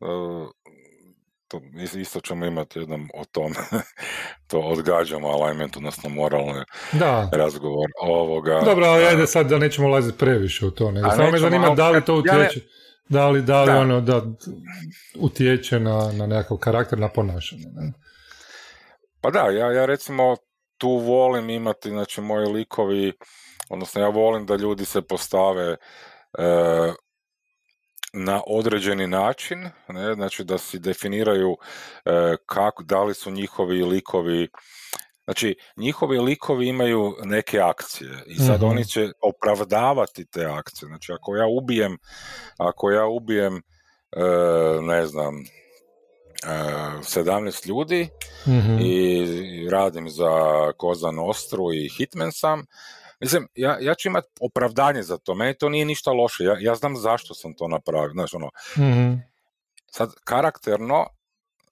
uh, 0.00 0.48
to 1.48 1.60
isto 1.98 2.20
ćemo 2.20 2.46
imati 2.46 2.78
jednom 2.78 3.10
o 3.14 3.24
tom, 3.24 3.54
to 4.50 4.58
odgađamo 4.58 5.28
alignment, 5.28 5.76
odnosno 5.76 6.10
moralni 6.10 6.64
da. 6.92 7.30
razgovor 7.32 7.90
ovoga. 8.00 8.60
Dobro, 8.64 8.86
ali 8.86 9.04
ajde 9.04 9.26
sad 9.26 9.46
da 9.46 9.58
nećemo 9.58 9.88
laziti 9.88 10.18
previše 10.18 10.66
u 10.66 10.70
to, 10.70 10.90
nego 10.90 11.10
samo 11.10 11.30
me 11.30 11.38
zanima 11.38 11.74
da 11.74 11.90
li 11.90 12.04
to 12.04 12.14
utječe, 12.14 12.60
da 13.08 13.28
li, 13.28 13.42
da 13.42 13.62
li 13.62 13.72
da. 13.72 13.78
ono 13.78 14.00
da 14.00 14.22
utječe 15.18 15.80
na, 15.80 16.12
na 16.12 16.26
nekakav 16.26 16.56
karakter, 16.56 16.98
na 16.98 17.08
ponašanje. 17.08 17.66
Ne? 17.74 17.92
Pa 19.20 19.30
da, 19.30 19.40
ja, 19.40 19.72
ja 19.72 19.86
recimo 19.86 20.36
tu 20.78 20.90
volim 20.90 21.50
imati, 21.50 21.90
znači 21.90 22.20
moji 22.20 22.46
likovi, 22.46 23.12
odnosno 23.70 24.00
ja 24.00 24.08
volim 24.08 24.46
da 24.46 24.56
ljudi 24.56 24.84
se 24.84 25.02
postave 25.02 25.70
e, 25.70 25.76
na 28.12 28.42
određeni 28.46 29.06
način, 29.06 29.68
ne, 29.88 30.14
znači 30.14 30.44
da 30.44 30.58
si 30.58 30.78
definiraju 30.78 31.56
e, 32.04 32.36
kako, 32.46 32.82
da 32.82 33.02
li 33.02 33.14
su 33.14 33.30
njihovi 33.30 33.82
likovi 33.82 34.48
Znači, 35.24 35.56
njihovi 35.76 36.18
likovi 36.18 36.68
imaju 36.68 37.16
neke 37.24 37.60
akcije 37.60 38.10
i 38.26 38.36
sad 38.36 38.56
mhm. 38.60 38.70
oni 38.70 38.84
će 38.84 39.08
opravdavati 39.22 40.24
te 40.24 40.44
akcije. 40.44 40.86
Znači, 40.86 41.12
ako 41.12 41.36
ja 41.36 41.46
ubijem, 41.46 41.98
ako 42.58 42.90
ja 42.90 43.06
ubijem, 43.06 43.56
e, 43.56 43.62
ne 44.80 45.06
znam, 45.06 45.34
e, 46.44 46.48
17 47.02 47.68
ljudi 47.68 48.08
mm 48.46 48.78
i 48.80 49.68
radim 49.70 50.08
za 50.10 50.30
Koza 50.76 51.10
Nostru 51.10 51.72
i 51.72 51.88
Hitman 51.88 52.32
sam, 52.32 52.64
Mislim, 53.22 53.48
ja, 53.54 53.78
ja 53.80 53.94
ću 53.94 54.08
imati 54.08 54.28
opravdanje 54.40 55.02
za 55.02 55.18
to, 55.18 55.34
meni 55.34 55.54
to 55.54 55.68
nije 55.68 55.84
ništa 55.84 56.10
loše, 56.12 56.44
ja, 56.44 56.56
ja 56.60 56.74
znam 56.74 56.96
zašto 56.96 57.34
sam 57.34 57.54
to 57.54 57.68
napravio, 57.68 58.10
znaš, 58.12 58.34
ono, 58.34 58.50
mm 58.78 59.32
sad, 59.92 60.10
karakterno, 60.24 61.06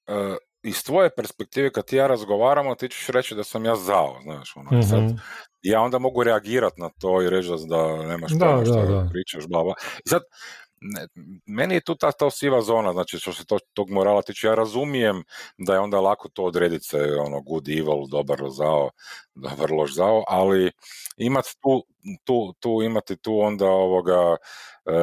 uh, 0.08 0.36
iz 0.62 0.84
tvoje 0.84 1.10
perspektive, 1.16 1.72
kad 1.72 1.84
ti 1.84 1.96
ja 1.96 2.06
razgovaramo, 2.06 2.74
ti 2.74 2.88
ćeš 2.88 3.06
reći 3.06 3.34
da 3.34 3.44
sam 3.44 3.64
ja 3.64 3.76
zao, 3.76 4.18
znaš, 4.22 4.56
ono, 4.56 4.82
sad, 4.82 5.02
mhm. 5.02 5.14
ja 5.62 5.80
onda 5.80 5.98
mogu 5.98 6.22
reagirati 6.22 6.80
na 6.80 6.90
to 7.00 7.22
i 7.22 7.30
reći 7.30 7.48
da 7.68 8.06
nemaš 8.06 8.32
da, 8.32 8.62
što 8.64 8.74
da, 8.74 9.08
pričaš, 9.12 9.46
bla, 9.48 9.62
bla. 9.62 9.74
I 10.04 10.08
sad, 10.08 10.22
ne, 10.80 11.06
meni 11.46 11.74
je 11.74 11.80
tu 11.80 11.94
ta, 11.94 12.12
ta 12.12 12.30
siva 12.30 12.62
zona, 12.62 12.92
znači 12.92 13.18
što 13.18 13.32
se 13.32 13.44
to, 13.44 13.58
tog 13.72 13.90
morala 13.90 14.22
tiče, 14.22 14.46
ja 14.46 14.54
razumijem 14.54 15.22
da 15.58 15.74
je 15.74 15.80
onda 15.80 16.00
lako 16.00 16.28
to 16.28 16.44
odrediti 16.44 16.84
se, 16.84 16.98
ono, 17.26 17.40
good, 17.40 17.68
evil, 17.68 18.06
dobar, 18.10 18.38
zao, 18.50 18.90
dobar, 19.34 19.72
loš, 19.72 19.94
zao, 19.94 20.24
ali 20.28 20.70
imati 21.16 21.48
tu, 21.60 21.84
tu, 22.24 22.54
tu, 22.60 22.82
imati 22.82 23.16
tu 23.16 23.40
onda 23.40 23.66
ovoga, 23.66 24.36
e, 24.86 24.94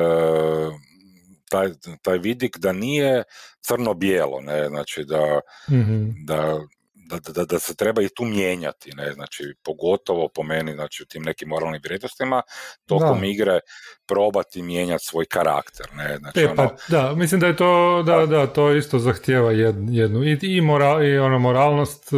taj, 1.49 1.69
taj 2.01 2.17
vidik 2.17 2.57
da 2.57 2.71
nije 2.71 3.23
crno-bijelo, 3.61 4.41
ne, 4.41 4.67
znači 4.67 5.03
da, 5.03 5.39
mm 5.69 6.25
da 6.25 6.59
da, 7.09 7.33
da, 7.33 7.45
da 7.45 7.59
se 7.59 7.75
treba 7.75 8.01
i 8.01 8.09
tu 8.15 8.25
mijenjati, 8.25 8.91
ne, 8.95 9.13
znači 9.13 9.43
pogotovo 9.63 10.29
po 10.35 10.43
meni, 10.43 10.73
znači 10.73 11.03
u 11.03 11.05
tim 11.05 11.23
nekim 11.23 11.49
moralnim 11.49 11.81
vrijednostima, 11.83 12.41
tokom 12.85 13.19
da. 13.19 13.25
igre 13.25 13.59
probati 14.07 14.61
mijenjati 14.61 15.05
svoj 15.05 15.25
karakter, 15.25 15.85
ne, 15.93 16.17
znači 16.17 16.39
e, 16.39 16.55
pa, 16.55 16.61
ono... 16.61 16.71
Da, 16.87 17.15
mislim 17.15 17.41
da 17.41 17.47
je 17.47 17.55
to, 17.55 18.03
da, 18.05 18.25
da, 18.25 18.47
to 18.47 18.75
isto 18.75 18.99
zahtjeva 18.99 19.51
jednu, 19.51 20.23
i, 20.23 20.39
i, 20.41 20.61
moral, 20.61 21.03
i 21.03 21.17
ono 21.17 21.39
moralnost 21.39 22.13
e, 22.13 22.17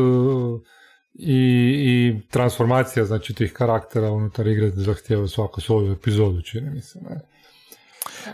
i, 1.14 1.40
i 1.86 2.22
transformacija, 2.30 3.06
znači 3.06 3.34
tih 3.34 3.54
karaktera 3.54 4.12
unutar 4.12 4.48
igre 4.48 4.70
zahtjeva 4.70 5.28
svaku 5.28 5.62
svoju 5.62 5.92
epizodu, 5.92 6.42
čini 6.42 6.70
mi 6.70 6.82
se, 6.82 7.00
ne. 7.00 7.20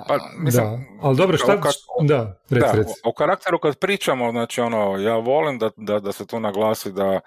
Pa, 0.07 0.17
mislim, 0.37 0.65
da, 0.65 0.79
ali 1.01 1.17
dobro, 1.17 1.37
šta, 1.37 1.61
o, 1.97 2.03
da, 2.03 2.39
rec, 2.49 2.63
da, 2.63 2.83
O, 3.03 3.13
karakteru 3.13 3.59
kad 3.59 3.77
pričamo, 3.77 4.31
znači 4.31 4.61
ono, 4.61 4.97
ja 4.97 5.17
volim 5.17 5.59
da, 5.59 5.69
da, 5.77 5.99
da 5.99 6.11
se 6.11 6.27
to 6.27 6.39
naglasi 6.39 6.91
da 6.91 7.19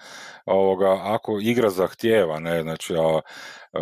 ovoga, 0.46 1.00
ako 1.02 1.38
igra 1.40 1.70
zahtjeva, 1.70 2.38
ne, 2.38 2.62
znači, 2.62 2.94
a, 2.96 3.20
e, 3.72 3.80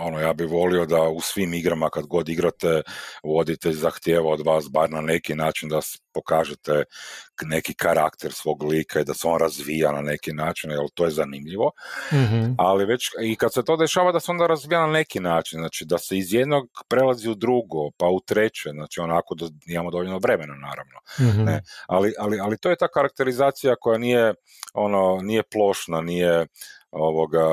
ono, 0.00 0.20
ja 0.20 0.32
bih 0.32 0.50
volio 0.50 0.86
da 0.86 1.02
u 1.02 1.20
svim 1.20 1.54
igrama 1.54 1.90
kad 1.90 2.06
god 2.06 2.28
igrate 2.28 2.82
voditelj 3.24 3.72
zahtjeva 3.72 4.30
od 4.30 4.46
vas 4.46 4.70
bar 4.70 4.90
na 4.90 5.00
neki 5.00 5.34
način 5.34 5.68
da 5.68 5.80
pokažete 6.14 6.84
neki 7.42 7.74
karakter 7.74 8.32
svog 8.32 8.62
lika 8.62 9.00
i 9.00 9.04
da 9.04 9.14
se 9.14 9.28
on 9.28 9.40
razvija 9.40 9.92
na 9.92 10.02
neki 10.02 10.32
način, 10.32 10.70
jer 10.70 10.80
to 10.94 11.04
je 11.04 11.10
zanimljivo. 11.10 11.70
mm 12.12 12.54
Ali 12.58 12.84
već 12.84 13.10
i 13.22 13.36
kad 13.36 13.54
se 13.54 13.64
to 13.64 13.76
dešava 13.76 14.12
da 14.12 14.20
se 14.20 14.30
onda 14.30 14.46
razvija 14.46 14.80
na 14.80 14.92
neki 14.92 15.20
način, 15.20 15.58
znači 15.58 15.84
da 15.84 15.98
se 15.98 16.18
iz 16.18 16.32
jednog 16.34 16.68
prelazi 16.88 17.30
u 17.30 17.34
drugo, 17.34 17.90
pa 17.96 18.06
u 18.06 18.20
treće, 18.20 18.70
znači 18.70 19.00
onako 19.00 19.34
da 19.34 19.46
imamo 19.66 19.90
dovoljno 19.90 20.18
vremena 20.18 20.54
naravno. 20.54 20.98
Mhm. 21.20 21.44
Ne? 21.44 21.62
Ali, 21.86 22.14
ali, 22.18 22.40
ali 22.40 22.58
to 22.58 22.70
je 22.70 22.76
ta 22.76 22.88
karakterizacija 22.88 23.76
koja 23.80 23.98
nije 23.98 24.34
ono 24.74 25.18
nije 25.22 25.42
plošna, 25.42 26.00
nije 26.00 26.46
ovoga, 26.90 27.46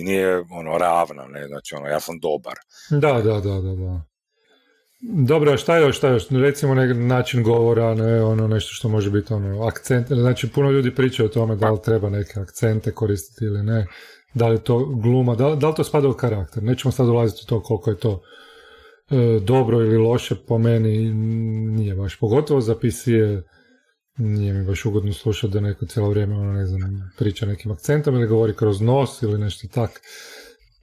i 0.00 0.02
nije 0.02 0.38
ono 0.38 0.78
ravna, 0.78 1.26
ne, 1.26 1.46
znači 1.46 1.74
ono, 1.74 1.86
ja 1.86 2.00
sam 2.00 2.18
dobar. 2.18 2.54
Da, 2.90 3.12
da, 3.12 3.40
da, 3.40 3.60
da, 3.60 3.74
da. 3.74 4.02
Dobro, 5.00 5.56
šta 5.56 5.76
još, 5.76 5.96
šta 5.96 6.08
još, 6.08 6.28
recimo 6.30 6.74
neki 6.74 6.98
način 6.98 7.42
govora, 7.42 7.94
ne, 7.94 8.22
ono 8.22 8.48
nešto 8.48 8.74
što 8.74 8.88
može 8.88 9.10
biti 9.10 9.34
ono, 9.34 9.62
akcent, 9.62 10.06
znači 10.08 10.48
puno 10.48 10.70
ljudi 10.70 10.94
pričaju 10.94 11.26
o 11.26 11.32
tome 11.32 11.56
da 11.56 11.70
li 11.70 11.82
treba 11.84 12.10
neke 12.10 12.40
akcente 12.40 12.92
koristiti 12.92 13.44
ili 13.44 13.62
ne, 13.62 13.86
da 14.34 14.48
li 14.48 14.58
to 14.58 14.84
gluma, 14.84 15.34
da, 15.34 15.54
da 15.54 15.68
li 15.68 15.74
to 15.74 15.84
spada 15.84 16.08
u 16.08 16.14
karakter, 16.14 16.62
nećemo 16.62 16.92
sad 16.92 17.08
ulaziti 17.08 17.40
u 17.44 17.48
to 17.48 17.62
koliko 17.62 17.90
je 17.90 17.98
to 17.98 18.22
e, 19.10 19.40
dobro 19.40 19.80
ili 19.80 19.96
loše, 19.96 20.34
po 20.48 20.58
meni 20.58 21.14
nije 21.76 21.94
baš, 21.94 22.18
pogotovo 22.18 22.60
za 22.60 22.74
je 23.06 23.42
nije 24.16 24.52
mi 24.52 24.66
baš 24.66 24.84
ugodno 24.84 25.12
slušati 25.12 25.52
da 25.52 25.60
neko 25.60 25.86
cijelo 25.86 26.08
vrijeme 26.08 26.34
ono, 26.34 26.52
ne 26.52 26.66
znam, 26.66 27.12
priča 27.18 27.46
nekim 27.46 27.72
akcentom 27.72 28.14
ili 28.14 28.26
govori 28.26 28.56
kroz 28.56 28.80
nos 28.80 29.22
ili 29.22 29.38
nešto 29.38 29.68
tak. 29.68 30.00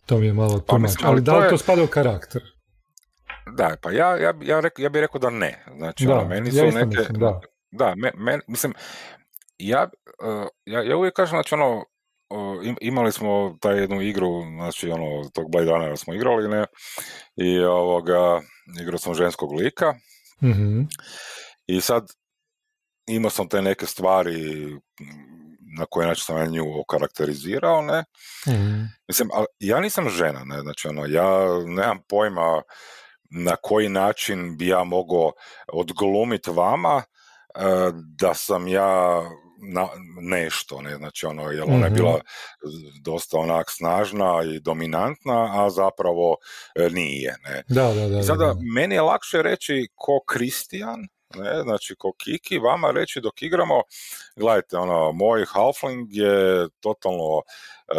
To 0.05 0.17
mi 0.17 0.25
je 0.25 0.33
malo 0.33 0.63
pa, 0.67 0.79
Ali 1.03 1.21
da 1.21 1.37
li 1.37 1.49
to, 1.49 1.57
spada 1.57 1.83
u 1.83 1.87
karakter? 1.87 2.41
Da, 3.57 3.75
pa 3.81 3.91
ja, 3.91 4.17
ja, 4.17 4.33
ja, 4.41 4.61
ja 4.77 4.89
bih 4.89 4.99
rekao 4.99 5.19
da 5.19 5.29
ne. 5.29 5.65
Znači, 5.77 6.05
da, 6.05 6.13
ono, 6.13 6.27
meni 6.27 6.51
su 6.51 6.65
neke... 6.65 6.85
Mislim, 6.85 7.19
da, 7.19 7.41
da 7.71 7.93
me, 7.95 8.39
mislim, 8.47 8.73
ja, 9.57 9.89
uh, 10.23 10.47
ja, 10.65 10.81
ja 10.81 10.97
uvijek 10.97 11.13
kažem, 11.13 11.35
znači, 11.35 11.55
ono, 11.55 11.77
uh, 12.29 12.75
imali 12.81 13.11
smo 13.11 13.57
taj 13.61 13.79
jednu 13.79 14.01
igru, 14.01 14.41
znači, 14.41 14.89
ono, 14.89 15.29
tog 15.33 15.51
Blade 15.51 15.71
Runnera 15.71 15.95
smo 15.95 16.13
igrali, 16.13 16.47
ne, 16.47 16.65
i 17.35 17.59
ovoga, 17.59 18.41
igrao 18.81 18.97
sam 18.97 19.13
ženskog 19.13 19.51
lika, 19.51 19.93
mm 20.41 20.87
i 21.67 21.81
sad 21.81 22.07
imao 23.07 23.29
sam 23.29 23.49
te 23.49 23.61
neke 23.61 23.85
stvari 23.85 24.67
na 25.77 25.85
koje 25.89 26.07
način 26.07 26.23
sam 26.23 26.37
ja 26.37 26.45
nju 26.45 26.79
okarakterizirao, 26.79 27.81
ne. 27.81 28.03
mm 28.47 28.87
Mislim, 29.07 29.29
ali 29.33 29.45
ja 29.59 29.79
nisam 29.79 30.09
žena, 30.09 30.43
ne, 30.43 30.61
znači 30.61 30.87
ono, 30.87 31.05
ja 31.05 31.63
nemam 31.65 31.99
pojma 32.09 32.61
na 33.29 33.55
koji 33.55 33.89
način 33.89 34.57
bi 34.57 34.67
ja 34.67 34.83
mogao 34.83 35.31
odglumiti 35.73 36.51
vama 36.51 37.03
e, 37.03 37.61
da 38.19 38.33
sam 38.33 38.67
ja 38.67 39.21
na 39.71 39.87
nešto, 40.21 40.81
ne, 40.81 40.95
znači 40.95 41.25
ono, 41.25 41.51
jer 41.51 41.63
ona 41.63 41.85
je 41.85 41.91
mhm. 41.91 41.95
bila 41.95 42.19
dosta 43.03 43.37
onak 43.37 43.65
snažna 43.69 44.43
i 44.55 44.59
dominantna, 44.59 45.65
a 45.65 45.69
zapravo 45.69 46.35
e, 46.75 46.89
nije, 46.89 47.35
ne. 47.43 47.63
Da, 47.67 47.93
da, 47.93 48.07
da. 48.07 48.19
I 48.19 48.23
sada, 48.23 48.55
meni 48.75 48.95
je 48.95 49.01
lakše 49.01 49.41
reći 49.41 49.87
ko 49.95 50.19
Kristijan, 50.27 50.99
ne, 51.35 51.61
znači 51.63 51.95
ko 51.95 52.13
Kiki, 52.17 52.57
vama 52.57 52.91
reći 52.91 53.21
dok 53.21 53.41
igramo, 53.41 53.81
gledajte, 54.35 54.77
ono, 54.77 55.11
moj 55.11 55.45
halfling 55.45 56.07
je 56.11 56.67
totalno 56.79 57.41
e, 57.87 57.95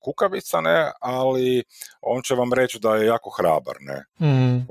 kukavica, 0.00 0.60
ne, 0.60 0.90
ali 1.00 1.64
on 2.00 2.22
će 2.22 2.34
vam 2.34 2.52
reći 2.52 2.78
da 2.78 2.96
je 2.96 3.06
jako 3.06 3.30
hrabar, 3.30 3.76
ne. 3.80 4.26
Mm. 4.28 4.66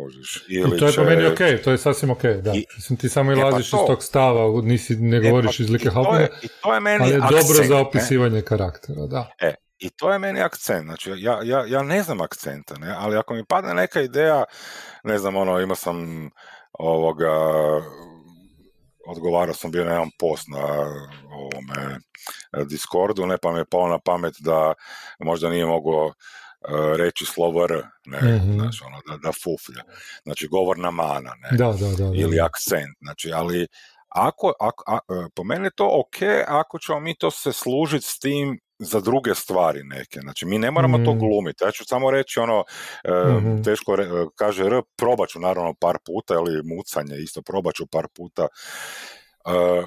Ili 0.49 0.75
I 0.75 0.79
to 0.79 0.87
je 0.87 0.93
po 0.95 1.03
meni 1.03 1.25
ok, 1.25 1.63
to 1.63 1.71
je 1.71 1.77
sasvim 1.77 2.09
ok, 2.09 2.23
da. 2.23 2.51
I, 2.55 2.65
Mislim, 2.75 2.97
ti 2.97 3.09
samo 3.09 3.31
ilaziš 3.31 3.67
e, 3.67 3.71
pa 3.71 3.77
iz 3.77 3.87
tog 3.87 4.03
stava, 4.03 4.61
nisi, 4.61 4.95
ne 4.95 5.17
e, 5.17 5.19
govoriš 5.19 5.57
pa, 5.57 5.63
iz 5.63 5.69
like 5.69 5.89
halflinga, 5.89 6.27
i 6.41 6.47
to 6.63 6.73
je 6.73 6.79
meni 6.79 7.03
ali 7.03 7.11
je 7.11 7.17
akcent, 7.17 7.41
dobro 7.41 7.67
za 7.67 7.77
opisivanje 7.77 8.35
ne? 8.35 8.45
karaktera, 8.45 9.05
da. 9.07 9.31
E, 9.39 9.55
i 9.79 9.89
to 9.89 10.11
je 10.11 10.19
meni 10.19 10.41
akcent, 10.41 10.85
znači 10.85 11.11
ja, 11.17 11.39
ja, 11.43 11.65
ja 11.67 11.83
ne 11.83 12.03
znam 12.03 12.21
akcenta, 12.21 12.75
ne, 12.77 12.95
ali 12.97 13.17
ako 13.17 13.33
mi 13.33 13.45
padne 13.45 13.73
neka 13.73 14.01
ideja, 14.01 14.43
ne 15.03 15.17
znam, 15.17 15.35
ono, 15.35 15.59
imao 15.59 15.75
sam 15.75 16.29
ovoga, 16.81 17.31
odgovarao 19.07 19.53
sam 19.53 19.71
bio 19.71 19.85
na 19.85 19.91
jedan 19.91 20.09
post 20.19 20.47
na 20.47 20.65
ovome 21.31 21.99
Discordu, 22.65 23.25
ne 23.25 23.37
pa 23.37 23.51
mi 23.51 23.59
je 23.59 23.65
palo 23.65 23.87
na 23.87 23.99
pamet 23.99 24.33
da 24.39 24.73
možda 25.19 25.49
nije 25.49 25.65
mogao 25.65 26.07
e, 26.07 26.13
reći 26.97 27.25
slovo 27.25 27.63
R, 27.63 27.83
ne, 28.05 28.19
mm 28.21 28.53
znači 28.53 28.83
ono, 28.85 29.01
da, 29.07 29.17
da 29.17 29.31
fuflja. 29.31 29.83
Znači 30.23 30.47
govorna 30.47 30.91
mana, 30.91 31.33
ne, 31.41 31.57
da, 31.57 31.65
da, 31.65 31.95
da, 31.97 32.11
ili 32.15 32.39
akcent, 32.39 32.97
znači, 33.01 33.31
ali 33.33 33.67
ako, 34.09 34.53
ako 34.59 34.83
a, 34.87 34.99
e, 35.09 35.27
po 35.35 35.43
meni 35.43 35.65
je 35.65 35.71
to 35.75 35.89
ok 35.99 36.21
ako 36.47 36.79
ćemo 36.79 36.99
mi 36.99 37.17
to 37.17 37.31
se 37.31 37.53
služiti 37.53 38.05
s 38.05 38.19
tim 38.19 38.59
za 38.81 38.99
druge 38.99 39.35
stvari 39.35 39.83
neke. 39.83 40.19
Znači, 40.19 40.45
mi 40.45 40.57
ne 40.59 40.71
moramo 40.71 40.97
to 40.97 41.13
mm. 41.13 41.19
glumiti. 41.19 41.63
Ja 41.63 41.71
ću 41.71 41.85
samo 41.85 42.11
reći 42.11 42.39
ono, 42.39 42.63
e, 43.03 43.33
mhm. 43.37 43.61
teško 43.61 43.97
kaže 44.35 44.65
R, 44.65 44.81
probat 44.97 45.29
ću 45.29 45.39
naravno 45.39 45.73
par 45.73 45.97
puta, 46.05 46.33
ili 46.33 46.63
mucanje 46.63 47.17
isto, 47.17 47.41
probat 47.41 47.75
ću 47.75 47.87
par 47.87 48.07
puta. 48.15 48.47
E, 49.45 49.83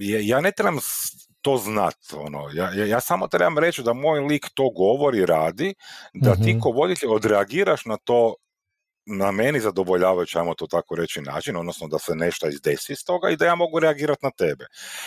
ja 0.00 0.40
ne 0.40 0.52
trebam 0.52 0.78
to 1.40 1.56
znat, 1.56 1.96
ono, 2.16 2.48
ja, 2.54 2.84
ja, 2.84 3.00
samo 3.00 3.26
trebam 3.28 3.58
reći 3.58 3.82
da 3.82 3.92
moj 3.92 4.20
lik 4.20 4.46
to 4.54 4.70
govori, 4.70 5.26
radi, 5.26 5.74
da 6.14 6.34
ti 6.34 6.50
mhm. 6.50 6.60
ko 6.60 6.70
voditelj 6.70 7.08
odreagiraš 7.08 7.84
na 7.84 7.96
to 8.04 8.34
na 9.06 9.30
meni 9.30 9.60
zadovoljavajući, 9.60 10.38
ajmo 10.38 10.54
to 10.54 10.66
tako 10.66 10.94
reći, 10.94 11.20
način, 11.20 11.56
odnosno 11.56 11.88
da 11.88 11.98
se 11.98 12.14
nešto 12.14 12.48
izdesi 12.48 12.92
iz 12.92 13.04
toga 13.04 13.30
i 13.30 13.36
da 13.36 13.44
ja 13.44 13.54
mogu 13.54 13.80
reagirati 13.80 14.20
na 14.22 14.30
tebe. 14.30 14.66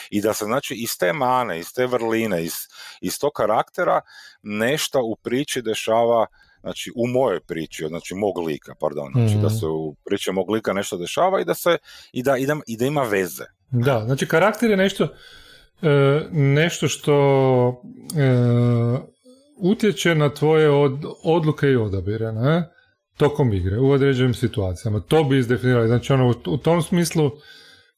I 0.09 0.21
da 0.21 0.33
se, 0.33 0.45
znači, 0.45 0.73
iz 0.73 0.97
te 0.97 1.13
mane, 1.13 1.59
iz 1.59 1.73
te 1.73 1.87
vrline, 1.87 2.43
iz, 2.43 2.53
iz 3.01 3.19
tog 3.19 3.31
karaktera 3.31 4.01
nešto 4.43 5.01
u 5.03 5.15
priči 5.15 5.61
dešava 5.61 6.25
znači 6.61 6.91
u 6.95 7.07
mojoj 7.07 7.39
priči, 7.39 7.85
znači 7.87 8.15
mog 8.15 8.37
lika, 8.37 8.75
pardon, 8.79 9.11
znači 9.15 9.33
da 9.33 9.47
mhm. 9.47 9.55
se 9.55 9.65
u 9.65 9.95
priči 10.05 10.31
mog 10.31 10.49
lika 10.49 10.73
nešto 10.73 10.97
dešava 10.97 11.41
i 11.41 11.45
da 11.45 11.53
se 11.53 11.77
i 12.11 12.23
da, 12.23 12.37
i 12.37 12.45
da, 12.45 12.57
i 12.67 12.77
da 12.77 12.85
ima 12.85 13.03
veze. 13.03 13.43
Da, 13.69 14.03
znači 14.05 14.27
karakter 14.27 14.69
je 14.69 14.77
nešto 14.77 15.07
e, 15.81 16.21
nešto 16.31 16.87
što 16.87 17.13
e, 18.17 19.17
utječe 19.57 20.15
na 20.15 20.33
tvoje 20.33 20.69
od, 20.69 21.05
odluke 21.23 21.67
i 21.67 21.75
odabire, 21.75 22.31
ne? 22.31 22.76
Tokom 23.17 23.53
igre, 23.53 23.79
u 23.79 23.91
određenim 23.91 24.33
situacijama. 24.33 24.99
To 24.99 25.23
bi 25.23 25.37
izdefinirali. 25.37 25.87
Znači, 25.87 26.13
ono, 26.13 26.33
u, 26.45 26.57
tom 26.57 26.81
smislu 26.81 27.31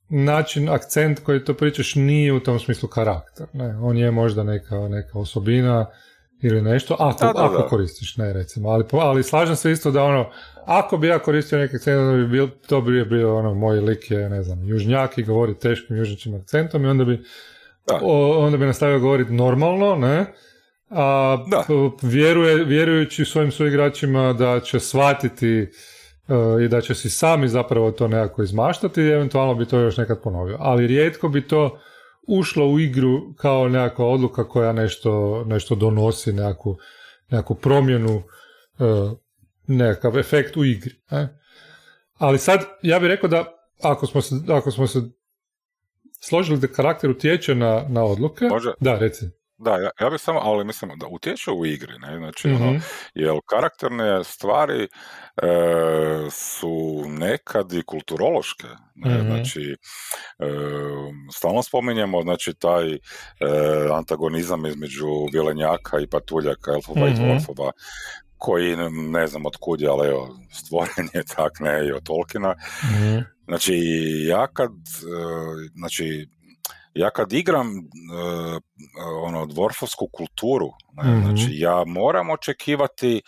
način, 0.09 0.69
akcent 0.69 1.19
koji 1.19 1.43
to 1.43 1.53
pričaš 1.53 1.95
nije 1.95 2.33
u 2.33 2.39
tom 2.39 2.59
smislu 2.59 2.89
karakter. 2.89 3.47
Ne? 3.53 3.77
On 3.81 3.97
je 3.97 4.11
možda 4.11 4.43
neka, 4.43 4.75
neka 4.75 5.19
osobina 5.19 5.85
ili 6.41 6.61
nešto, 6.61 6.95
ako, 6.99 7.25
ako 7.25 7.67
koristiš, 7.69 8.17
ne 8.17 8.33
recimo. 8.33 8.69
Ali, 8.69 8.85
ali 8.91 9.23
slažem 9.23 9.55
se 9.55 9.71
isto 9.71 9.91
da 9.91 10.03
ono, 10.03 10.29
ako 10.65 10.97
bi 10.97 11.07
ja 11.07 11.19
koristio 11.19 11.59
neki 11.59 11.75
akcent, 11.75 12.15
bi 12.15 12.27
bil, 12.27 12.47
to 12.67 12.81
bi 12.81 13.05
bio 13.05 13.37
ono, 13.37 13.53
moj 13.53 13.79
lik 13.79 14.11
je, 14.11 14.29
ne 14.29 14.43
znam, 14.43 14.63
južnjak 14.63 15.17
i 15.17 15.23
govori 15.23 15.59
teškim 15.59 15.97
južničkim 15.97 16.35
akcentom 16.35 16.85
i 16.85 16.87
onda 16.87 17.05
bi, 17.05 17.21
onda 18.37 18.57
bi 18.57 18.65
nastavio 18.65 18.99
govoriti 18.99 19.33
normalno, 19.33 19.95
ne, 19.95 20.25
a 20.89 21.37
da. 21.47 21.65
Vjeruje, 22.01 22.63
vjerujući 22.65 23.25
svojim 23.25 23.51
suigračima 23.51 24.33
da 24.33 24.59
će 24.59 24.79
shvatiti 24.79 25.67
uh, 26.27 26.61
i 26.61 26.67
da 26.67 26.81
će 26.81 26.95
si 26.95 27.09
sami 27.09 27.47
zapravo 27.47 27.91
to 27.91 28.07
nekako 28.07 28.43
izmaštati 28.43 29.01
i 29.01 29.09
eventualno 29.09 29.55
bi 29.55 29.65
to 29.65 29.79
još 29.79 29.97
nekad 29.97 30.21
ponovio. 30.23 30.57
Ali 30.59 30.87
rijetko 30.87 31.29
bi 31.29 31.47
to 31.47 31.79
ušlo 32.27 32.67
u 32.67 32.79
igru 32.79 33.33
kao 33.37 33.69
nekakva 33.69 34.05
odluka 34.05 34.47
koja 34.47 34.73
nešto, 34.73 35.43
nešto 35.47 35.75
donosi, 35.75 36.33
nekakvu, 36.33 36.77
nekakvu 37.29 37.55
promjenu, 37.55 38.15
uh, 38.79 39.11
nekakav 39.67 40.19
efekt 40.19 40.57
u 40.57 40.65
igri. 40.65 40.95
Ali 42.17 42.37
sad, 42.37 42.59
ja 42.81 42.99
bih 42.99 43.07
rekao 43.07 43.29
da 43.29 43.45
ako 43.81 44.07
smo 44.07 44.21
se, 44.21 44.35
ako 44.49 44.71
smo 44.71 44.87
se 44.87 44.99
složili 46.21 46.59
da 46.59 46.67
karakter 46.67 47.09
utječe 47.09 47.55
na, 47.55 47.85
na 47.89 48.03
odluke, 48.03 48.45
Može. 48.45 48.71
da, 48.79 48.99
reci. 48.99 49.38
Da, 49.61 49.71
ja, 49.71 49.89
ja 49.99 50.09
bih 50.09 50.21
samo, 50.21 50.39
ali 50.43 50.65
mislim 50.65 50.91
da 50.95 51.07
utječu 51.07 51.53
u 51.53 51.65
igri, 51.65 51.93
ne, 51.99 52.17
znači, 52.17 52.47
mm 52.47 52.55
ono, 52.55 52.71
mhm. 52.71 52.81
jer 53.13 53.39
karakterne 53.45 54.23
stvari 54.23 54.83
e, 54.83 54.89
su 56.31 57.03
nekad 57.07 57.73
i 57.73 57.83
kulturološke, 57.83 58.67
ne, 58.95 59.17
mm 59.17 59.25
znači, 59.25 59.75
e, 60.39 60.45
stalno 61.31 61.63
spominjemo, 61.63 62.21
znači, 62.21 62.53
taj 62.53 62.93
e, 62.93 62.99
antagonizam 63.93 64.65
između 64.65 65.07
vilenjaka 65.33 65.99
i 65.99 66.07
patuljaka, 66.07 66.71
elfova 66.71 67.01
mm-hmm. 67.01 67.15
i 67.15 67.19
mhm. 67.19 67.23
dvorfova, 67.23 67.71
koji 68.37 68.77
ne 68.91 69.27
znam 69.27 69.45
od 69.45 69.57
kud 69.59 69.81
je, 69.81 69.89
ali 69.89 70.07
evo, 70.07 70.37
stvoren 70.51 71.07
je 71.13 71.23
tak, 71.35 71.59
ne, 71.59 71.87
i 71.87 71.91
od 71.91 72.03
Tolkiena. 72.03 72.55
mm 72.83 73.39
Znači, 73.49 73.75
ja 74.27 74.47
kad, 74.47 74.71
znači, 75.75 76.29
ja 76.93 77.09
kad 77.09 77.33
igram 77.33 77.67
uh, 77.67 78.61
ono 79.23 79.45
dvorfovsku 79.45 80.07
kulturu, 80.13 80.69
ne, 81.03 81.21
znači 81.21 81.47
ja 81.49 81.83
moram 81.85 82.29
očekivati 82.29 83.15
e, 83.17 83.21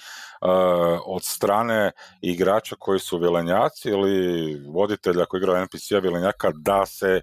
od 1.06 1.24
strane 1.24 1.92
igrača 2.22 2.76
koji 2.80 3.00
su 3.00 3.18
vilenjaci 3.18 3.90
ili 3.90 4.56
voditelja 4.70 5.26
koji 5.26 5.40
igra 5.40 5.62
NPC-a 5.62 6.00
vilenjaka 6.00 6.52
da 6.56 6.86
se 6.86 7.22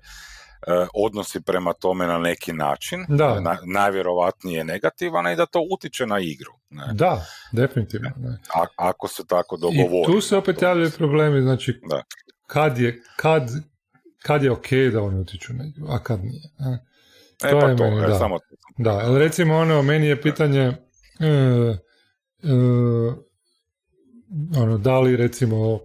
odnosi 0.95 1.41
prema 1.41 1.73
tome 1.73 2.07
na 2.07 2.19
neki 2.19 2.53
način, 2.53 3.05
da. 3.09 3.41
Na, 3.41 3.57
najvjerovatnije 3.67 4.65
negativan 4.65 5.33
i 5.33 5.37
da 5.37 5.47
to 5.47 5.61
utiče 5.73 6.07
na 6.07 6.21
igru. 6.21 6.53
Ne. 6.71 6.85
Da, 6.93 7.27
definitivno. 7.53 8.11
Ne. 8.17 8.39
A, 8.55 8.65
ako 8.77 9.09
se 9.09 9.27
tako 9.27 9.57
dogovori. 9.57 10.13
I 10.13 10.15
tu 10.15 10.21
se 10.21 10.37
opet 10.37 10.63
javljaju 10.63 10.91
problemi, 10.99 11.43
znači 11.43 11.81
da. 11.91 12.03
kad 12.47 12.79
je, 12.79 13.03
kad 13.17 13.51
kad 14.29 14.43
je 14.43 14.51
ok 14.51 14.67
da 14.93 15.03
oni 15.03 15.21
utiču 15.21 15.53
na 15.53 15.65
igru, 15.65 15.87
a 15.89 15.99
kad 15.99 16.25
nije. 16.25 16.43
E, 16.59 16.79
to 17.51 17.61
pa 17.61 17.69
je 17.69 17.77
to, 17.77 17.85
meni, 17.85 18.01
da. 18.01 18.19
Samo... 18.19 18.39
Da, 18.79 18.91
ali 18.91 19.19
recimo 19.19 19.57
ono, 19.57 19.83
meni 19.83 20.07
je 20.07 20.23
pitanje 20.23 20.61
e, 20.61 20.75
e, 21.27 22.53
ono, 24.57 24.79
da 24.79 25.01
li 25.01 25.17
recimo 25.17 25.81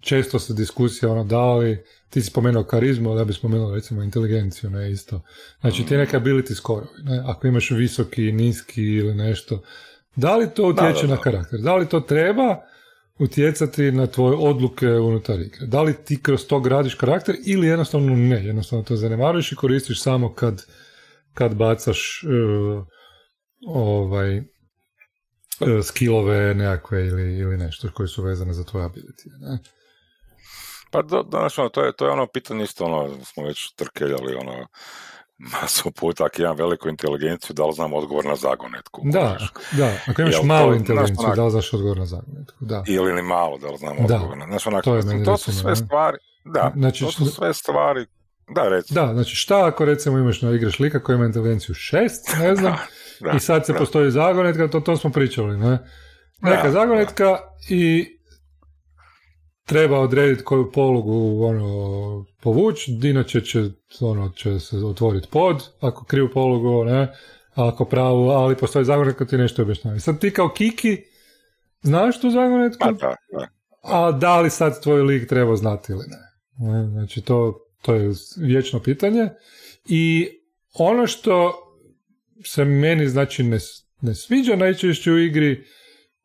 često 0.00 0.38
se 0.38 0.54
diskusija 0.54 1.12
ono, 1.12 1.24
da 1.24 1.54
li 1.54 1.84
ti 2.10 2.20
si 2.20 2.30
spomenuo 2.30 2.64
karizmu, 2.64 3.10
ali 3.10 3.20
ja 3.20 3.24
bih 3.24 3.36
spomenuo 3.36 3.74
recimo 3.74 4.02
inteligenciju, 4.02 4.70
ne 4.70 4.90
isto. 4.90 5.22
Znači 5.60 5.86
ti 5.86 5.96
neka 5.96 6.20
ability 6.20 6.54
score, 6.54 6.86
ne? 7.02 7.22
ako 7.26 7.46
imaš 7.46 7.70
visoki, 7.70 8.32
niski 8.32 8.82
ili 8.82 9.14
nešto, 9.14 9.62
da 10.16 10.36
li 10.36 10.50
to 10.54 10.68
utječe 10.68 11.06
na 11.06 11.16
karakter? 11.16 11.60
Da 11.60 11.76
li 11.76 11.88
to 11.88 12.00
treba 12.00 12.56
utjecati 13.20 13.92
na 13.92 14.06
tvoje 14.06 14.36
odluke 14.36 14.86
unutar 14.86 15.40
igre. 15.40 15.66
Da 15.66 15.82
li 15.82 16.04
ti 16.04 16.22
kroz 16.22 16.46
to 16.46 16.60
gradiš 16.60 16.94
karakter 16.94 17.36
ili 17.46 17.66
jednostavno 17.66 18.16
ne, 18.16 18.46
jednostavno 18.46 18.84
to 18.84 18.96
zanemaruješ 18.96 19.52
i 19.52 19.56
koristiš 19.56 20.02
samo 20.02 20.34
kad, 20.34 20.62
kad 21.34 21.54
bacaš 21.54 22.24
uh, 22.24 22.84
ovaj 23.66 24.38
uh, 24.38 24.44
skillove 25.84 26.54
nekakve 26.54 27.06
ili, 27.06 27.38
ili 27.38 27.56
nešto 27.56 27.88
koji 27.94 28.08
su 28.08 28.22
vezane 28.22 28.52
za 28.52 28.64
tvoje 28.64 28.86
ability. 28.86 29.28
Ne? 29.40 29.58
Pa 30.90 31.02
do, 31.02 31.22
danas, 31.22 31.58
ono, 31.58 31.68
to, 31.68 31.84
je, 31.84 31.92
to 31.92 32.06
je 32.06 32.12
ono 32.12 32.26
pitanje 32.26 32.64
isto, 32.64 32.84
ono, 32.84 33.24
smo 33.24 33.44
već 33.44 33.74
trkeljali, 33.76 34.34
ono, 34.34 34.66
masu 35.40 35.90
puta, 35.90 36.24
ako 36.24 36.42
imam 36.42 36.56
veliku 36.56 36.88
inteligenciju, 36.88 37.54
da 37.54 37.66
li 37.66 37.72
znam 37.72 37.92
odgovor 37.92 38.24
na 38.24 38.36
zagonetku. 38.36 39.00
Da, 39.04 39.38
da, 39.72 39.92
ako 40.06 40.22
imaš 40.22 40.42
malu 40.42 40.74
inteligenciju, 40.74 41.28
da 41.36 41.44
li 41.44 41.50
znaš 41.50 41.72
odgovor 41.72 41.98
na 41.98 42.06
zagonetku, 42.06 42.56
da. 42.60 42.84
Ili 42.86 43.14
ni 43.14 43.22
malo, 43.22 43.58
da 43.58 43.70
li 43.70 43.78
znam 43.78 43.96
odgovor 44.00 44.38
na... 44.38 44.46
Znaš, 44.46 44.66
onak, 44.66 44.84
to, 44.84 44.96
je 44.96 45.24
to 45.24 45.36
su 45.36 45.52
sve 45.52 45.76
stvari, 45.76 46.18
da, 46.44 46.72
znači, 46.76 47.04
to 47.04 47.12
su 47.12 47.26
sve 47.26 47.54
stvari, 47.54 48.06
da, 48.54 48.68
recimo. 48.68 49.06
Da, 49.06 49.14
znači 49.14 49.36
šta 49.36 49.66
ako 49.66 49.84
recimo 49.84 50.18
imaš 50.18 50.42
na 50.42 50.50
igraš 50.50 50.78
lika 50.78 51.02
koji 51.02 51.16
ima 51.16 51.26
inteligenciju 51.26 51.74
šest, 51.74 52.28
ne 52.38 52.56
znam, 52.60 52.76
da, 53.20 53.30
i 53.36 53.40
sad 53.40 53.66
se 53.66 53.74
postoji 53.74 54.10
zagonetka, 54.10 54.68
to, 54.68 54.80
to 54.80 54.96
smo 54.96 55.10
pričali, 55.10 55.58
ne? 55.58 55.78
Neka 56.42 56.70
zagonetka 56.70 57.38
i 57.68 58.16
treba 59.70 59.98
odrediti 59.98 60.44
koju 60.44 60.72
polugu 60.72 61.44
ono, 61.44 62.24
povući, 62.42 63.00
inače 63.02 63.40
će, 63.40 63.62
ono, 64.00 64.28
će 64.28 64.60
se 64.60 64.76
otvoriti 64.76 65.28
pod, 65.30 65.68
ako 65.80 66.04
krivu 66.04 66.28
polugu, 66.34 66.84
ne, 66.84 67.12
ako 67.54 67.84
pravu, 67.84 68.28
ali 68.28 68.56
postoji 68.56 68.84
zagonetka 68.84 69.24
ti 69.24 69.36
nešto 69.36 69.62
objašnjava. 69.62 69.98
Sad 69.98 70.20
ti 70.20 70.30
kao 70.30 70.48
Kiki, 70.48 70.96
znaš 71.82 72.20
tu 72.20 72.30
zagonetku? 72.30 72.78
Pa 72.80 72.92
da, 72.92 73.14
da. 73.32 73.48
A 73.82 74.12
da 74.12 74.40
li 74.40 74.50
sad 74.50 74.82
tvoj 74.82 75.02
lik 75.02 75.28
treba 75.28 75.56
znati 75.56 75.92
ili 75.92 76.04
ne? 76.08 76.88
Znači 76.90 77.20
to, 77.20 77.58
to 77.82 77.94
je 77.94 78.12
vječno 78.36 78.80
pitanje. 78.80 79.28
I 79.88 80.28
ono 80.74 81.06
što 81.06 81.52
se 82.44 82.64
meni 82.64 83.08
znači 83.08 83.42
ne, 83.42 83.58
ne 84.00 84.14
sviđa 84.14 84.56
najčešće 84.56 85.12
u 85.12 85.18
igri 85.18 85.64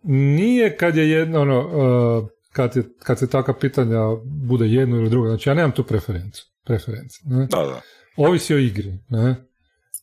nije 0.03 0.77
kad 0.77 0.97
je 0.97 1.09
jedno 1.09 1.41
ono, 1.41 1.59
uh, 1.59 2.34
kad, 2.55 2.75
je, 2.75 2.83
kad 2.99 3.19
se 3.19 3.29
takva 3.29 3.53
pitanja 3.53 3.99
bude 4.25 4.65
jedno 4.65 4.97
ili 4.97 5.09
drugo. 5.09 5.27
Znači 5.27 5.49
ja 5.49 5.53
nemam 5.53 5.71
tu 5.71 5.83
preferencu. 5.83 6.45
Preferencu. 6.65 7.21
Ne? 7.25 7.45
Da, 7.45 7.57
da. 7.57 7.81
Ovisi 8.17 8.53
o 8.53 8.57
igri. 8.57 8.99
Ne? 9.09 9.35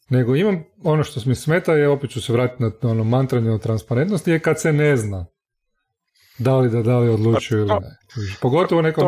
Nego 0.08 0.36
imam, 0.36 0.64
ono 0.84 1.04
što 1.04 1.20
mi 1.26 1.34
smeta 1.34 1.72
je, 1.72 1.88
opet 1.88 2.10
ću 2.10 2.22
se 2.22 2.32
vratiti 2.32 2.62
na 2.62 2.70
ono 2.82 3.04
mantranje 3.04 3.50
o 3.50 3.58
transparentnosti, 3.58 4.30
je 4.30 4.38
kad 4.38 4.60
se 4.60 4.72
ne 4.72 4.96
zna. 4.96 5.26
Da 6.38 6.56
li 6.58 6.70
da 6.70 6.82
da 6.82 6.98
li 6.98 7.08
odlučuju 7.08 7.60
ili 7.60 7.68
ne. 7.68 7.96
Pogotovo 8.40 8.78
u 8.78 8.82
nekom 8.82 9.06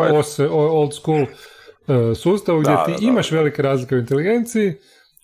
old 0.51 0.95
school 0.95 1.23
uh, 1.23 2.17
sustavu 2.17 2.61
gdje 2.61 2.77
ti 2.87 3.05
imaš 3.05 3.31
velike 3.31 3.63
razlike 3.63 3.95
u 3.95 3.99
inteligenciji, 3.99 4.75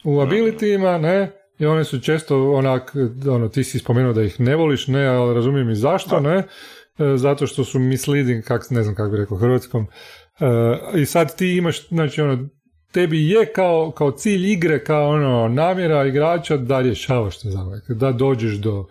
u 0.05 0.13
mhm. 0.13 0.21
abilityima, 0.21 0.99
ne, 0.99 1.33
i 1.59 1.67
one 1.67 1.85
su 1.85 2.01
često 2.01 2.53
onak, 2.53 2.93
ono, 3.29 3.49
ti 3.49 3.65
si 3.65 3.79
spomenuo 3.79 4.13
da 4.13 4.23
ih 4.23 4.41
ne 4.41 4.57
voliš, 4.57 4.87
ne, 4.87 5.07
ali 5.07 5.35
razumijem 5.35 5.71
i 5.71 5.75
zašto, 5.75 6.21
ne, 6.21 6.43
zato 7.17 7.47
što 7.47 7.65
su 7.65 7.79
misleading, 7.79 8.45
kak, 8.45 8.71
ne 8.71 8.83
znam 8.83 8.95
kako 8.95 9.11
bi 9.11 9.17
rekao 9.17 9.39
hrvatskom, 9.39 9.87
uh, 10.41 11.01
i 11.01 11.07
sad 11.07 11.37
ti 11.37 11.57
imaš, 11.57 11.89
znači 11.89 12.23
ono, 12.23 12.49
tebi 12.93 13.29
je 13.29 13.53
kao, 13.53 13.91
kao 13.91 14.11
cilj 14.11 14.53
igre, 14.53 14.85
kao 14.85 15.09
ono, 15.09 15.49
namjera 15.49 16.07
igrača 16.07 16.57
da 16.57 16.81
rješavaš 16.81 17.39
te 17.39 17.51
zavodke, 17.51 17.95
da 17.95 18.13
dođeš 18.13 18.55
do, 18.55 18.87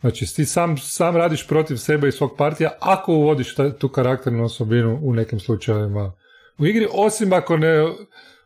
znači 0.00 0.34
ti 0.36 0.44
sam, 0.44 0.78
sam 0.78 1.16
radiš 1.16 1.46
protiv 1.46 1.76
sebe 1.76 2.08
i 2.08 2.12
svog 2.12 2.30
partija 2.38 2.70
ako 2.80 3.12
uvodiš 3.12 3.54
tu 3.78 3.88
karakternu 3.88 4.44
osobinu 4.44 4.98
u 5.02 5.14
nekim 5.14 5.40
slučajevima 5.40 6.12
u 6.58 6.66
igri, 6.66 6.86
osim 6.92 7.32
ako 7.32 7.56
ne 7.56 7.86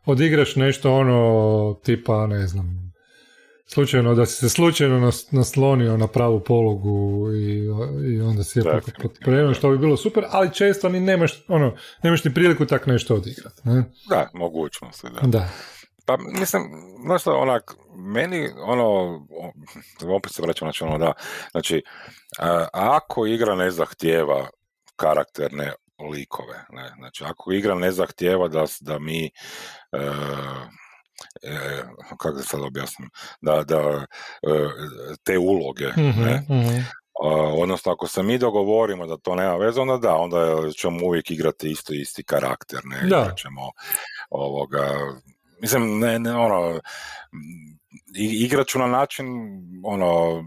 odigraš 0.05 0.57
nešto 0.57 0.95
ono 0.95 1.81
tipa, 1.85 2.27
ne 2.27 2.47
znam, 2.47 2.84
slučajno, 3.67 4.15
da 4.15 4.27
si 4.27 4.35
se 4.35 4.49
slučajno 4.49 5.13
naslonio 5.31 5.97
na 5.97 6.07
pravu 6.07 6.41
pologu 6.41 7.29
i, 7.33 7.65
i 8.13 8.21
onda 8.21 8.45
si 8.45 8.59
je 8.59 8.65
potpremio, 9.03 9.55
što 9.55 9.71
bi 9.71 9.79
bilo 9.79 9.97
super, 9.97 10.25
ali 10.31 10.55
često 10.55 10.89
ni 10.89 11.01
nemaš, 11.01 11.45
ono, 11.49 11.77
nemaš 12.03 12.25
ni 12.25 12.35
priliku 12.35 12.67
tak 12.67 12.87
nešto 12.87 13.15
odigrati. 13.15 13.61
Ne? 13.65 13.85
Da, 14.09 14.31
mogućnost, 14.35 15.05
da. 15.05 15.21
da. 15.27 15.49
Pa 16.07 16.17
mislim, 16.17 16.63
znaš 17.05 17.21
što, 17.21 17.37
onak, 17.37 17.75
meni, 17.97 18.49
ono, 18.57 19.21
opet 20.17 20.33
se 20.33 20.43
vraćam 20.43 20.67
znači 20.67 20.85
ono 20.85 20.99
da, 20.99 21.13
znači, 21.51 21.83
ako 22.73 23.27
igra 23.27 23.55
ne 23.55 23.71
zahtijeva 23.71 24.49
karakterne 24.97 25.73
likove, 26.13 26.65
ne, 26.71 26.93
znači, 26.99 27.25
ako 27.25 27.53
igra 27.53 27.75
ne 27.75 27.93
zahtijeva 27.93 28.49
da, 28.49 28.65
da 28.81 28.99
mi, 28.99 29.25
e, 29.25 29.31
e, 31.43 31.83
kako 32.09 32.39
se 32.39 32.49
sad 32.49 32.61
objasnim, 32.61 33.11
da, 33.41 33.65
da 33.65 33.77
e, 33.77 34.07
te 35.25 35.39
uloge, 35.39 35.87
ne, 35.97 36.43
mhm, 36.49 36.59
mhm. 36.59 36.81
odnosno 37.63 37.93
ako 37.93 38.07
se 38.07 38.23
mi 38.23 38.39
dogovorimo 38.39 39.07
da 39.07 39.17
to 39.17 39.35
nema 39.35 39.57
veze, 39.57 39.81
onda 39.81 39.97
da, 39.97 40.15
onda 40.15 40.71
ćemo 40.77 41.07
uvijek 41.07 41.31
igrati 41.31 41.71
isto 41.71 41.93
isti 41.95 42.25
karakter, 42.25 42.81
ne, 42.85 43.09
da. 43.09 43.35
ćemo 43.37 43.71
ovoga, 44.31 44.95
mislim, 45.61 45.99
ne, 45.99 46.19
ne, 46.19 46.37
ono, 46.37 46.81
igrat 48.17 48.67
ću 48.67 48.79
na 48.79 48.87
način, 48.87 49.27
ono, 49.85 50.43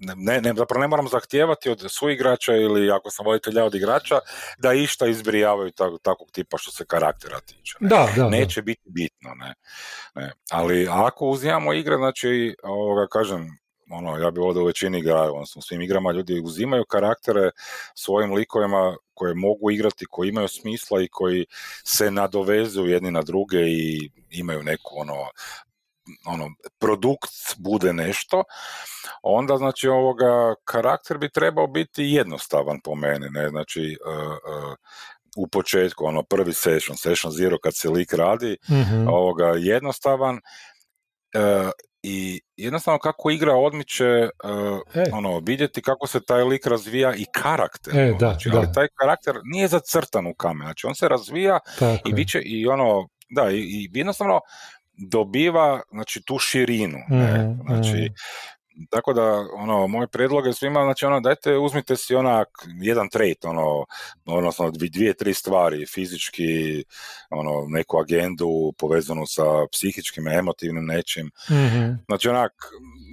ne, 0.00 0.40
ne, 0.40 0.54
zapravo 0.56 0.80
ne 0.80 0.88
moram 0.88 1.08
zahtijevati 1.08 1.70
od 1.70 1.84
suigrača 1.88 2.54
ili 2.54 2.90
ako 2.90 3.10
sam 3.10 3.26
voditelja 3.26 3.64
od 3.64 3.74
igrača 3.74 4.18
da 4.58 4.72
išta 4.72 5.06
izbrijavaju 5.06 5.70
tak, 5.70 5.92
takvog 6.02 6.30
tipa 6.30 6.58
što 6.58 6.70
se 6.70 6.84
karaktera 6.84 7.40
tiče. 7.40 7.76
Ne? 7.80 7.88
Da, 7.88 8.08
da, 8.16 8.28
Neće 8.28 8.62
biti 8.62 8.90
bitno, 8.90 9.30
ne? 9.34 9.54
ne. 10.14 10.32
Ali 10.50 10.88
ako 10.90 11.26
uzimamo 11.26 11.72
igre, 11.72 11.96
znači, 11.96 12.56
ovoga, 12.62 13.06
kažem, 13.06 13.58
ono, 13.90 14.18
ja 14.18 14.30
bih 14.30 14.42
ovdje 14.42 14.62
u 14.62 14.66
većini 14.66 14.98
igraju, 14.98 15.32
odnosno 15.32 15.58
u 15.58 15.62
svim 15.62 15.82
igrama 15.82 16.12
ljudi 16.12 16.40
uzimaju 16.44 16.84
karaktere 16.84 17.50
svojim 17.94 18.32
likovima 18.32 18.96
koje 19.14 19.34
mogu 19.34 19.70
igrati, 19.70 20.06
koji 20.10 20.28
imaju 20.28 20.48
smisla 20.48 21.02
i 21.02 21.08
koji 21.08 21.46
se 21.84 22.10
nadovezuju 22.10 22.86
jedni 22.86 23.10
na 23.10 23.22
druge 23.22 23.58
i 23.58 24.10
imaju 24.30 24.62
neku 24.62 25.00
ono 25.00 25.14
ono, 26.26 26.48
produkt 26.78 27.30
bude 27.56 27.92
nešto, 27.92 28.44
onda 29.22 29.56
znači 29.56 29.88
ovoga 29.88 30.54
karakter 30.64 31.18
bi 31.18 31.28
trebao 31.28 31.66
biti 31.66 32.04
jednostavan 32.04 32.80
po 32.84 32.94
meni, 32.94 33.26
ne, 33.30 33.48
znači 33.48 33.96
uh, 34.06 34.32
uh, 34.32 34.74
u 35.36 35.48
početku, 35.48 36.04
ono 36.04 36.22
prvi 36.22 36.52
session, 36.52 36.96
session 36.96 37.32
zero 37.32 37.58
kad 37.58 37.76
se 37.76 37.90
lik 37.90 38.12
radi, 38.12 38.56
mm 38.70 39.08
ovoga 39.08 39.46
jednostavan 39.56 40.34
uh, 40.34 41.70
i 42.02 42.40
jednostavno 42.56 42.98
kako 42.98 43.30
igra 43.30 43.54
odmiče 43.54 44.28
uh, 44.44 44.80
ono 45.12 45.38
vidjeti 45.38 45.82
kako 45.82 46.06
se 46.06 46.20
taj 46.20 46.42
lik 46.42 46.66
razvija 46.66 47.14
i 47.14 47.24
karakter 47.32 47.98
e, 47.98 48.12
da, 48.12 48.18
znači, 48.18 48.50
ali 48.54 48.66
taj 48.74 48.88
karakter 49.00 49.34
nije 49.44 49.68
zacrtan 49.68 50.26
u 50.26 50.34
kamen 50.34 50.66
znači 50.66 50.86
on 50.86 50.94
se 50.94 51.08
razvija 51.08 51.58
i 52.04 52.12
biće 52.12 52.40
i 52.40 52.66
ono 52.66 53.08
da 53.30 53.50
i, 53.50 53.58
i 53.58 53.90
jednostavno 53.92 54.40
dobiva 54.98 55.80
znači 55.90 56.22
tu 56.26 56.38
širinu 56.38 56.98
ne? 57.08 57.38
Mhm, 57.38 57.60
znači 57.66 57.96
mhm. 57.96 58.84
tako 58.90 59.12
da 59.12 59.46
ono 59.56 59.86
moj 59.86 60.06
predlog 60.06 60.46
je 60.46 60.52
svima 60.52 60.82
znači 60.82 61.06
ono 61.06 61.20
dajte 61.20 61.56
uzmite 61.56 61.96
si 61.96 62.14
onak 62.14 62.48
jedan 62.80 63.08
trait 63.08 63.44
ono 63.44 63.84
odnosno 64.26 64.70
dvije 64.70 65.14
tri 65.14 65.34
stvari 65.34 65.86
fizički 65.86 66.84
ono 67.30 67.66
neku 67.68 67.98
agendu 67.98 68.72
povezanu 68.78 69.26
sa 69.26 69.44
psihičkim 69.72 70.28
emotivnim 70.28 70.84
nečim 70.84 71.26
mm 71.50 71.98
znači 72.08 72.28
onak 72.28 72.52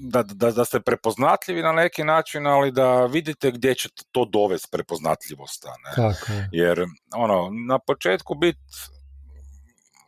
da, 0.02 0.24
da, 0.24 0.52
da 0.52 0.66
ste 0.66 0.80
prepoznatljivi 0.80 1.62
na 1.62 1.72
neki 1.72 2.04
način, 2.04 2.48
ali 2.48 2.72
da 2.72 3.06
vidite 3.06 3.52
gdje 3.52 3.76
će 3.76 3.90
to 4.12 4.26
dovesti 4.26 4.68
prepoznatljivost. 4.72 5.66
Ne? 5.66 5.96
Tako. 5.96 6.32
Jer 6.52 6.86
ono, 7.16 7.50
na 7.68 7.80
početku 7.80 8.36
biti 8.36 8.60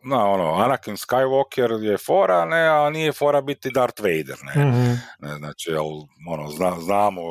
na 0.09 0.25
ono, 0.25 0.53
Anakin 0.53 0.95
Skywalker 0.95 1.83
je 1.83 1.97
fora, 1.97 2.45
ne, 2.45 2.67
a 2.67 2.89
nije 2.89 3.11
fora 3.11 3.41
biti 3.41 3.71
Darth 3.71 4.01
Vader, 4.01 4.37
ne, 4.43 4.65
mm 4.65 5.01
ne 5.19 5.35
znači, 5.37 5.71
jel, 5.71 5.85
ono, 6.29 6.49
zna, 6.49 6.79
znamo, 6.79 7.21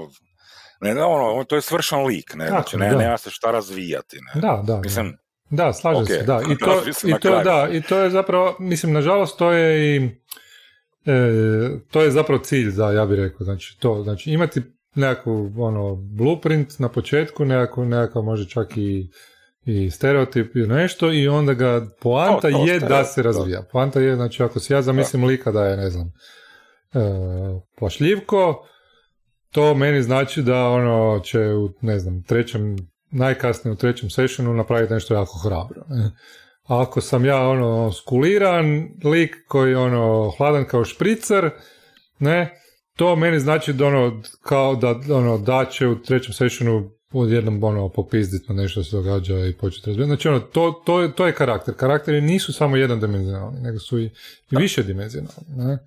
ne, 0.81 1.05
ono, 1.05 1.45
to 1.45 1.55
je 1.55 1.63
svršan 1.63 2.07
lik, 2.07 2.35
ne, 2.35 2.49
znači, 2.49 2.77
ne, 2.77 2.93
nema 2.93 3.19
se 3.19 3.31
šta 3.31 3.51
razvijati, 3.51 4.19
ne. 4.35 4.41
Da, 4.41 4.63
da, 4.67 4.81
mislim, 4.81 5.17
da, 5.51 5.73
slažem 5.73 6.05
okay. 6.05 6.19
se, 6.19 6.23
da, 6.23 6.41
i 6.51 6.59
to, 6.65 6.83
i 7.09 7.21
to, 7.21 7.43
da, 7.43 7.69
i 7.73 7.83
to 7.83 7.99
je 7.99 8.11
zapravo, 8.11 8.57
mislim, 8.59 8.93
nažalost, 8.93 9.39
to 9.39 9.53
je 9.53 9.97
i, 9.97 10.11
e, 11.07 11.71
to 11.91 12.03
je 12.03 12.11
zapravo 12.11 12.43
cilj, 12.43 12.71
da, 12.71 12.93
ja 12.93 13.07
bih 13.07 13.19
rekao, 13.19 13.45
znači, 13.45 13.77
to, 13.81 14.03
znači, 14.03 14.31
imati 14.31 14.63
nekakvu, 14.95 15.53
ono, 15.59 15.95
blueprint 15.95 16.79
na 16.79 16.89
početku, 16.89 17.45
nekako, 17.45 17.85
nekako 17.85 18.23
može 18.23 18.49
čak 18.49 18.77
i 18.77 19.11
i 19.67 19.91
stereotip 19.91 20.57
i 20.57 20.59
nešto 20.59 21.13
i 21.13 21.29
onda 21.29 21.55
ga 21.55 21.87
poanta 22.01 22.49
je 22.49 22.81
da 22.81 23.05
se 23.05 23.23
razvija. 23.23 23.63
Poanta 23.73 24.01
je, 24.01 24.17
znači 24.17 24.43
ako 24.43 24.61
si 24.61 24.73
ja 24.73 24.83
zamislim 24.83 25.25
lika 25.25 25.53
da 25.53 25.65
je, 25.65 25.77
ne 25.77 25.91
znam, 25.91 26.07
e, 26.07 27.01
plašljivko, 27.79 28.67
to 29.53 29.75
meni 29.75 30.03
znači 30.03 30.43
da 30.43 30.69
ono 30.69 31.21
će 31.21 31.41
u, 31.41 31.71
ne 31.81 31.99
znam, 31.99 32.23
trećem, 32.23 32.77
najkasnije 33.11 33.73
u 33.73 33.77
trećem 33.77 34.11
sessionu 34.11 34.55
napraviti 34.55 34.93
nešto 34.93 35.15
jako 35.15 35.39
hrabro. 35.39 35.83
A 36.69 36.83
ako 36.83 37.01
sam 37.01 37.25
ja 37.25 37.49
ono 37.49 37.93
skuliran 37.93 38.89
lik 39.05 39.35
koji 39.49 39.75
ono 39.75 40.31
hladan 40.39 40.65
kao 40.65 40.85
špricer, 40.85 41.51
ne, 42.19 42.61
to 42.97 43.17
meni 43.17 43.41
znači 43.41 43.73
da 43.73 43.87
ono, 43.87 44.23
kao 44.43 44.77
da 44.77 45.01
ono, 45.15 45.39
da 45.39 45.65
će 45.65 45.87
u 45.87 46.03
trećem 46.03 46.33
sessionu 46.33 46.96
odjednom 47.13 47.65
ono 47.65 47.89
popizdit 47.89 48.49
na 48.49 48.55
nešto 48.55 48.85
se 48.85 48.97
događa 48.97 49.47
i 49.47 49.53
početi 49.53 49.91
razvijati. 49.91 50.09
Znači 50.09 50.29
ono, 50.29 50.41
to, 50.41 50.83
to, 50.87 51.09
to 51.09 51.27
je 51.27 51.35
karakter. 51.35 51.75
Karakteri 51.75 52.21
nisu 52.21 52.53
samo 52.53 52.77
jedan 52.77 53.01
dimenzionalni, 53.01 53.61
nego 53.61 53.79
su 53.79 53.99
i, 53.99 54.05
i 54.51 54.57
više 54.57 54.83
dimenzionalni. 54.83 55.57
Ne? 55.57 55.79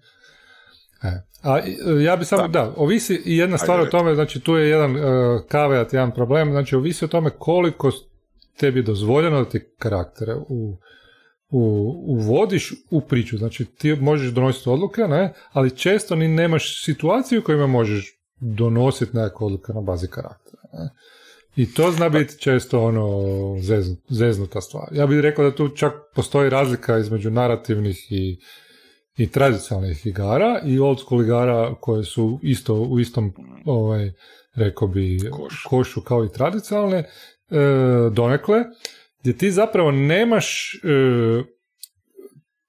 E. 1.03 1.21
A 1.43 1.59
ja 2.03 2.15
bi 2.15 2.25
samo, 2.25 2.47
da. 2.47 2.73
ovisi 2.77 3.21
i 3.25 3.37
jedna 3.37 3.57
stvar 3.57 3.79
o 3.79 3.85
tome, 3.85 4.15
znači 4.15 4.39
tu 4.39 4.55
je 4.55 4.69
jedan 4.69 4.95
uh, 4.95 5.01
kaveat, 5.47 5.93
jedan 5.93 6.11
problem, 6.11 6.51
znači 6.51 6.75
ovisi 6.75 7.05
o 7.05 7.07
tome 7.07 7.29
koliko 7.29 7.91
tebi 8.57 8.79
je 8.79 8.83
dozvoljeno 8.83 9.43
da 9.43 9.49
ti 9.49 9.59
karaktere 9.77 10.35
u, 10.35 10.77
u, 11.49 11.93
uvodiš 12.07 12.73
u 12.89 13.01
priču, 13.01 13.37
znači 13.37 13.65
ti 13.65 13.95
možeš 13.95 14.31
donositi 14.31 14.69
odluke, 14.69 15.01
ne, 15.01 15.33
ali 15.51 15.77
često 15.77 16.15
ni 16.15 16.27
nemaš 16.27 16.85
situaciju 16.85 17.39
u 17.39 17.43
kojima 17.43 17.67
možeš 17.67 18.18
donositi 18.39 19.17
nekakve 19.17 19.45
odluke 19.45 19.73
na 19.73 19.81
bazi 19.81 20.07
karaktera. 20.07 20.63
Ne. 20.73 20.89
I 21.55 21.73
to 21.73 21.91
zna 21.91 22.09
biti 22.09 22.39
često 22.39 22.83
ono 22.83 23.55
zeznuta 24.09 24.61
stvar. 24.61 24.87
Ja 24.91 25.07
bih 25.07 25.19
rekao 25.19 25.45
da 25.45 25.55
tu 25.55 25.69
čak 25.69 25.93
postoji 26.15 26.49
razlika 26.49 26.97
između 26.97 27.31
narativnih 27.31 28.11
i, 28.11 28.39
i 29.17 29.31
tradicionalnih 29.31 30.05
igara 30.05 30.61
i 30.65 30.79
old 30.79 30.99
school 30.99 31.23
igara 31.23 31.75
koje 31.81 32.03
su 32.03 32.39
isto 32.43 32.75
u 32.75 32.99
istom 32.99 33.33
ovaj, 33.65 34.11
rekao 34.55 34.87
bi 34.87 35.19
košu 35.69 36.01
kao 36.01 36.25
i 36.25 36.31
tradicionalne 36.33 36.97
e, 36.97 37.05
donekle, 38.11 38.63
gdje 39.21 39.37
ti 39.37 39.51
zapravo 39.51 39.91
nemaš 39.91 40.75
e, 40.75 40.79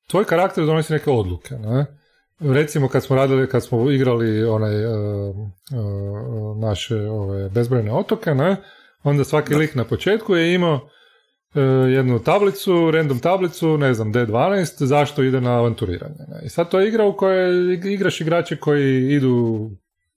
tvoj 0.07 0.25
karakter 0.25 0.67
donosi 0.67 0.93
neke 0.93 1.11
odluke. 1.11 1.55
Ne? 1.55 2.00
Recimo 2.41 2.89
kad 2.89 3.05
smo 3.05 3.17
radili, 3.17 3.49
kad 3.49 3.65
smo 3.65 3.91
igrali 3.91 4.45
onaj 4.45 4.87
uh, 4.87 4.93
uh, 5.37 6.59
naše 6.61 6.97
ove 6.97 7.49
bezbrojne 7.49 7.93
otoke, 7.93 8.35
ne, 8.35 8.57
onda 9.03 9.25
svaki 9.25 9.55
lik 9.55 9.75
na 9.75 9.85
početku 9.85 10.35
je 10.35 10.55
imao 10.55 10.75
uh, 10.75 11.91
jednu 11.91 12.19
tablicu, 12.19 12.91
random 12.91 13.19
tablicu, 13.19 13.79
ne 13.79 13.95
znam, 13.95 14.13
D12, 14.13 14.85
zašto 14.85 15.23
ide 15.23 15.41
na 15.41 15.59
avanturiranje. 15.59 16.25
Ne. 16.29 16.41
I 16.45 16.49
sad 16.49 16.71
to 16.71 16.81
je 16.81 16.89
igra 16.89 17.05
u 17.05 17.17
kojoj 17.17 17.75
igraš 17.75 18.21
igrače 18.21 18.57
koji 18.57 19.13
idu 19.13 19.71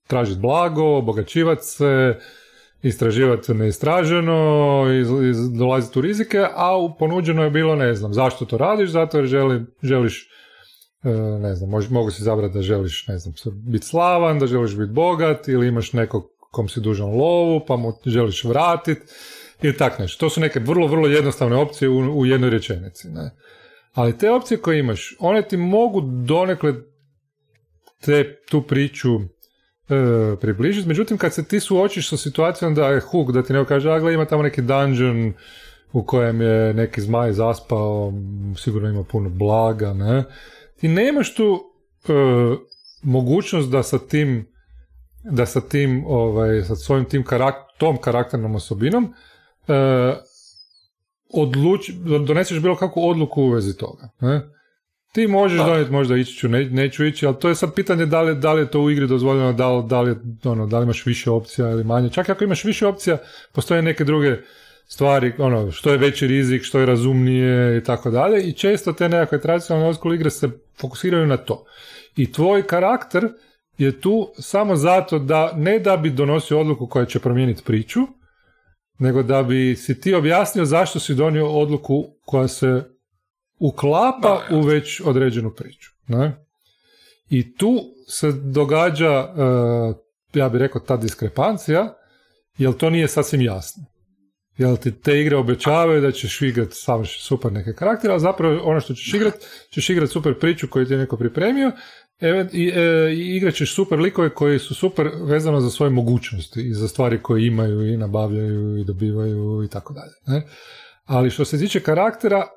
tražiti 0.08 0.40
blago, 0.40 0.98
obogaćivati 0.98 1.66
se 1.66 2.20
istraživati 2.82 3.54
neistraženo, 3.54 4.86
iz, 5.02 5.52
dolaziti 5.58 6.00
u 6.00 6.02
rizike, 6.02 6.46
a 6.56 6.78
u 6.78 6.98
ponuđeno 6.98 7.44
je 7.44 7.50
bilo, 7.50 7.76
ne 7.76 7.94
znam, 7.96 8.14
zašto 8.14 8.46
to 8.46 8.58
radiš, 8.58 8.90
zato 8.90 9.18
jer 9.18 9.26
želi, 9.26 9.66
želiš, 9.84 10.30
ne 11.39 11.56
znam, 11.56 11.70
mogu 11.89 12.12
si 12.12 12.24
zabrati 12.24 12.54
da 12.54 12.62
želiš, 12.62 13.08
ne 13.08 13.18
znam, 13.18 13.34
biti 13.54 13.86
slavan, 13.86 14.39
da 14.39 14.48
želiš 14.48 14.76
biti 14.76 14.92
bogat, 14.92 15.48
ili 15.48 15.68
imaš 15.68 15.94
nekog 15.94 16.30
kom 16.52 16.70
si 16.70 16.82
dužan 16.82 17.08
lovu, 17.08 17.62
pa 17.68 17.76
mu 17.76 17.94
želiš 18.06 18.44
vratiti, 18.44 19.02
ili 19.62 19.78
tak 19.78 20.00
nešto. 20.00 20.20
To 20.20 20.30
su 20.30 20.42
neke 20.42 20.60
vrlo, 20.60 20.88
vrlo 20.88 21.08
jednostavne 21.08 21.56
opcije 21.56 21.89
u, 21.89 22.20
u 22.20 22.26
jednoj 22.26 22.50
rečenici. 22.50 23.10
Ne? 23.10 23.32
Ali 23.94 24.18
te 24.18 24.32
opcije 24.32 24.58
koje 24.58 24.80
imaš, 24.80 25.16
one 25.20 25.42
ti 25.42 25.58
mogu 25.58 26.02
donekle 26.02 26.74
te, 28.02 28.38
tu 28.50 28.62
priču 28.62 29.16
e, 29.20 29.26
približiti, 30.42 30.88
međutim 30.88 31.18
kad 31.18 31.34
se 31.34 31.44
ti 31.44 31.60
suočiš 31.60 32.10
sa 32.10 32.18
situacijom 32.18 32.76
da 32.76 32.88
je 32.88 33.00
hook, 33.00 33.32
da 33.32 33.44
ti 33.44 33.54
neko 33.54 33.66
kaže, 33.66 33.92
a 33.92 34.12
ima 34.12 34.26
tamo 34.26 34.44
neki 34.44 34.62
dungeon 34.62 35.34
u 35.94 36.04
kojem 36.06 36.42
je 36.42 36.74
neki 36.74 37.02
zmaj 37.02 37.34
zaspao, 37.34 38.13
sigurno 38.58 38.89
ima 38.89 39.04
puno 39.04 39.30
blaga, 39.30 39.94
ne? 39.94 40.24
Ti 40.84 40.88
nemaš 40.88 41.36
tu 41.36 41.63
e, 42.08 42.13
mogućnost 43.04 43.69
da 43.69 43.84
sa 43.84 44.00
tim 44.00 44.54
da 45.24 45.46
sa 45.46 45.62
tim, 45.62 46.04
ovaj, 46.08 46.62
sa 46.62 46.76
svojim 46.76 47.06
tim 47.06 47.24
tom 47.78 47.98
karakternom 47.98 48.56
osobinom 48.56 49.13
e, 49.67 49.74
odluči, 51.34 51.93
doneseš 52.28 52.60
bilo 52.60 52.76
kakvu 52.76 53.10
odluku 53.10 53.41
u 53.41 53.50
vezi 53.50 53.78
toga. 53.78 54.10
Ne? 54.19 54.41
Ti 55.13 55.28
možeš 55.28 55.60
donijeti 55.60 55.91
možda 55.91 56.17
ići 56.17 56.34
ću, 56.34 56.48
ne, 56.48 56.65
neću 56.65 57.06
ići, 57.06 57.26
ali 57.26 57.39
to 57.39 57.50
je 57.50 57.56
sad 57.56 57.74
pitanje 57.74 58.06
da 58.06 58.22
li, 58.22 58.36
da 58.36 58.54
li 58.54 58.62
je 58.62 58.72
to 58.72 58.82
u 58.82 58.91
igri 58.91 59.08
dozvoljeno, 59.08 59.54
da 59.54 59.72
li, 59.72 59.84
da 59.88 60.02
li, 60.02 60.15
ono, 60.43 60.67
da 60.67 60.80
li 60.80 60.84
imaš 60.84 61.06
više 61.06 61.32
opcija 61.32 61.69
ili 61.69 61.84
manje. 61.84 62.10
Čak 62.10 62.30
ako 62.30 62.43
imaš 62.43 62.63
više 62.63 62.88
opcija, 62.88 63.17
postoje 63.54 63.82
neke 63.82 64.04
druge 64.04 64.38
stvari, 64.88 65.34
ono, 65.38 65.72
što 65.72 65.91
je 65.91 65.98
veći 65.98 66.28
rizik, 66.28 66.63
što 66.63 66.80
je 66.80 66.86
razumnije 66.86 67.78
i 67.78 67.84
tako 67.84 68.12
dalje 68.12 68.43
i 68.43 68.54
često 68.54 68.93
te 68.93 69.10
nekakve 69.10 69.41
tradicionalne 69.41 69.88
old 69.88 70.13
igre 70.15 70.30
se 70.30 70.50
fokusiraju 70.78 71.28
na 71.28 71.38
to. 71.38 71.65
I 72.15 72.32
tvoj 72.32 72.67
karakter 72.67 73.28
je 73.78 74.02
tu 74.02 74.34
samo 74.39 74.76
zato 74.76 75.19
da, 75.19 75.52
ne 75.56 75.80
da 75.80 75.98
bi 75.98 76.10
donosio 76.10 76.60
odluku 76.60 76.88
koja 76.88 77.06
će 77.06 77.19
promijeniti 77.19 77.63
priču, 77.63 78.00
nego 79.00 79.24
da 79.24 79.43
bi 79.43 79.76
si 79.76 80.02
ti 80.02 80.13
objasnio 80.13 80.65
zašto 80.65 81.00
si 81.00 81.15
donio 81.15 81.50
odluku 81.50 82.06
koja 82.26 82.48
se 82.48 82.84
uklapa 83.60 84.41
u 84.52 84.62
već 84.62 85.02
određenu 85.06 85.52
priču. 85.52 85.91
Ne? 86.08 86.46
I 87.30 87.56
tu 87.56 87.80
se 88.08 88.32
događa, 88.32 89.19
uh, 89.19 89.96
ja 90.34 90.50
bih 90.50 90.60
rekao, 90.60 90.82
ta 90.82 90.98
diskrepancija, 90.98 91.93
jer 92.58 92.74
to 92.74 92.89
nije 92.89 93.08
sasvim 93.08 93.41
jasno. 93.41 93.93
Jel 94.58 94.78
ti 94.78 94.92
te 94.92 95.20
igre 95.20 95.38
obećavaju 95.38 96.02
da 96.02 96.12
ćeš 96.12 96.42
igrati 96.42 96.76
super 97.20 97.52
neke 97.52 97.74
karaktere, 97.74 98.13
a 98.13 98.20
zapravo 98.20 98.60
ono 98.63 98.80
što 98.80 98.94
ćeš 98.94 99.13
igrati, 99.13 99.38
ćeš 99.70 99.89
igrati 99.89 100.12
super 100.12 100.39
priču 100.39 100.68
koju 100.68 100.86
ti 100.86 100.94
je 100.94 101.00
neko 101.00 101.18
pripremio 101.18 101.72
i, 102.52 102.68
e, 102.76 103.13
i 103.13 103.36
igrat 103.36 103.54
ćeš 103.54 103.76
super 103.76 104.00
likove 104.00 104.30
koji 104.30 104.60
su 104.60 104.76
super 104.76 105.10
vezano 105.22 105.60
za 105.60 105.70
svoje 105.70 105.89
mogućnosti 105.89 106.62
i 106.62 106.74
za 106.74 106.88
stvari 106.88 107.22
koje 107.22 107.48
imaju 107.48 107.94
i 107.94 107.98
nabavljaju 107.98 108.78
i 108.78 108.84
dobivaju 108.84 109.63
i 109.63 109.68
tako 109.68 109.94
dalje. 109.94 110.44
Ali 111.06 111.30
što 111.30 111.46
se 111.46 111.60
tiče 111.60 111.80
karaktera, 111.80 112.38
e, 112.38 112.48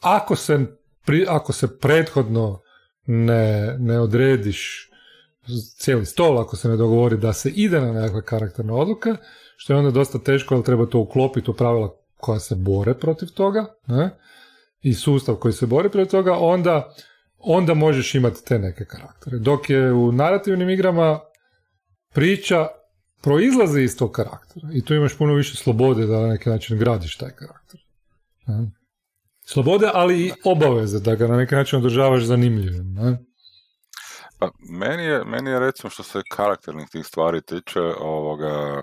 ako 0.00 0.36
se, 0.36 0.66
ako 1.28 1.52
se 1.52 1.78
prethodno 1.78 2.60
ne, 3.06 3.76
ne 3.78 4.00
odrediš 4.00 4.90
cijeli 5.78 6.06
stol, 6.06 6.38
ako 6.38 6.56
se 6.56 6.68
ne 6.68 6.76
dogovori 6.76 7.16
da 7.16 7.32
se 7.32 7.50
ide 7.50 7.80
na 7.80 7.92
nekakve 7.92 8.24
karakterne 8.24 8.72
odluke, 8.72 9.14
što 9.62 9.72
je 9.72 9.78
onda 9.78 9.90
dosta 9.90 10.18
teško, 10.18 10.54
ali 10.54 10.64
treba 10.64 10.86
to 10.86 10.98
uklopiti 10.98 11.50
u 11.50 11.54
pravila 11.54 11.90
koja 12.16 12.40
se 12.40 12.54
bore 12.54 12.94
protiv 12.94 13.28
toga, 13.28 13.66
ne? 13.86 14.10
i 14.82 14.94
sustav 14.94 15.34
koji 15.34 15.52
se 15.52 15.66
bori 15.66 15.90
protiv 15.90 16.10
toga, 16.10 16.32
onda 16.38 16.94
onda 17.38 17.74
možeš 17.74 18.14
imati 18.14 18.44
te 18.44 18.58
neke 18.58 18.84
karaktere. 18.84 19.38
Dok 19.38 19.70
je 19.70 19.92
u 19.92 20.12
narativnim 20.12 20.70
igrama 20.70 21.20
priča 22.14 22.66
proizlazi 23.22 23.82
iz 23.82 23.96
tog 23.96 24.10
karaktera 24.12 24.68
i 24.74 24.84
tu 24.84 24.94
imaš 24.94 25.18
puno 25.18 25.34
više 25.34 25.56
slobode 25.56 26.06
da 26.06 26.20
na 26.20 26.26
neki 26.26 26.48
način 26.48 26.78
gradiš 26.78 27.16
taj 27.16 27.30
karakter. 27.30 27.80
Slobode, 29.44 29.90
ali 29.94 30.26
i 30.26 30.32
obaveze 30.44 31.00
da 31.00 31.14
ga 31.14 31.26
na 31.26 31.36
neki 31.36 31.54
način 31.54 31.78
održavaš 31.78 32.22
zanimljivim. 32.22 32.94
Ne? 32.94 33.18
Pa, 34.40 34.50
meni 34.58 35.04
je, 35.04 35.24
meni 35.24 35.50
je 35.50 35.58
recimo 35.58 35.90
što 35.90 36.02
se 36.02 36.22
karakternih 36.30 36.88
tih 36.88 37.06
stvari 37.06 37.40
tiče, 37.42 37.80
ovoga, 38.00 38.82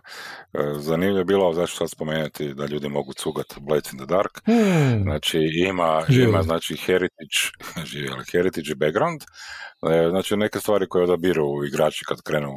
e, 0.54 0.60
zanimljivo 0.76 1.20
je 1.20 1.26
bilo, 1.26 1.54
znači 1.54 1.76
sad 1.76 1.90
spomenuti 1.90 2.54
da 2.54 2.66
ljudi 2.66 2.90
mogu 2.90 3.14
cugat 3.14 3.54
Blades 3.60 3.94
in 3.94 4.00
the 4.00 4.06
Dark, 4.06 4.42
hmm. 4.46 5.04
znači 5.04 5.40
ima, 5.68 6.04
ima 6.10 6.44
znači 6.44 6.78
heritage, 6.78 7.40
živjeli, 7.92 8.24
heritage 8.32 8.76
background, 8.76 9.22
e, 9.22 10.10
znači 10.10 10.38
neke 10.38 10.60
stvari 10.60 10.88
koje 10.90 11.04
odabiru 11.04 11.66
igrači 11.66 12.06
kad 12.06 12.22
krenu 12.22 12.54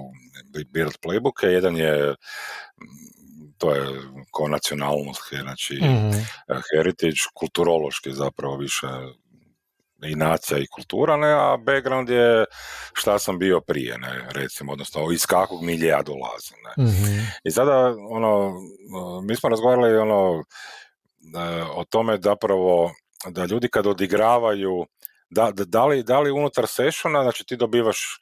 birati 0.73 0.99
playbooke, 1.03 1.47
jedan 1.47 1.77
je 1.77 2.15
to 3.59 3.75
je 3.75 3.87
ko 4.31 4.49
nacionalnost, 4.49 5.23
znači 5.43 5.75
mm 5.75 6.11
heritage, 6.73 7.21
kulturološki 7.35 8.13
zapravo 8.13 8.57
više 8.57 8.87
i 10.03 10.15
nacija 10.15 10.59
i 10.59 10.67
kultura, 10.67 11.17
ne, 11.17 11.33
a 11.33 11.57
background 11.57 12.09
je 12.09 12.45
šta 12.93 13.19
sam 13.19 13.39
bio 13.39 13.61
prije, 13.61 13.99
ne, 13.99 14.29
recimo, 14.31 14.73
odnosno 14.73 15.13
iz 15.13 15.27
kakvog 15.27 15.63
milija 15.63 16.03
dolazim. 16.03 16.57
Ne. 16.65 16.85
mm 16.85 17.27
I 17.45 17.51
sada, 17.51 17.95
ono, 18.11 18.55
mi 19.23 19.37
smo 19.37 19.49
razgovarali 19.49 19.99
ono, 19.99 20.45
e, 21.37 21.63
o 21.75 21.85
tome 21.85 22.19
zapravo 22.23 22.93
da 23.27 23.45
ljudi 23.45 23.69
kad 23.69 23.87
odigravaju, 23.87 24.87
da, 25.31 25.53
da, 25.55 25.87
li, 25.87 26.03
da 26.03 26.21
li 26.21 26.31
unutar 26.31 26.67
sessiona, 26.67 27.23
znači 27.23 27.45
ti 27.45 27.57
dobivaš 27.57 28.21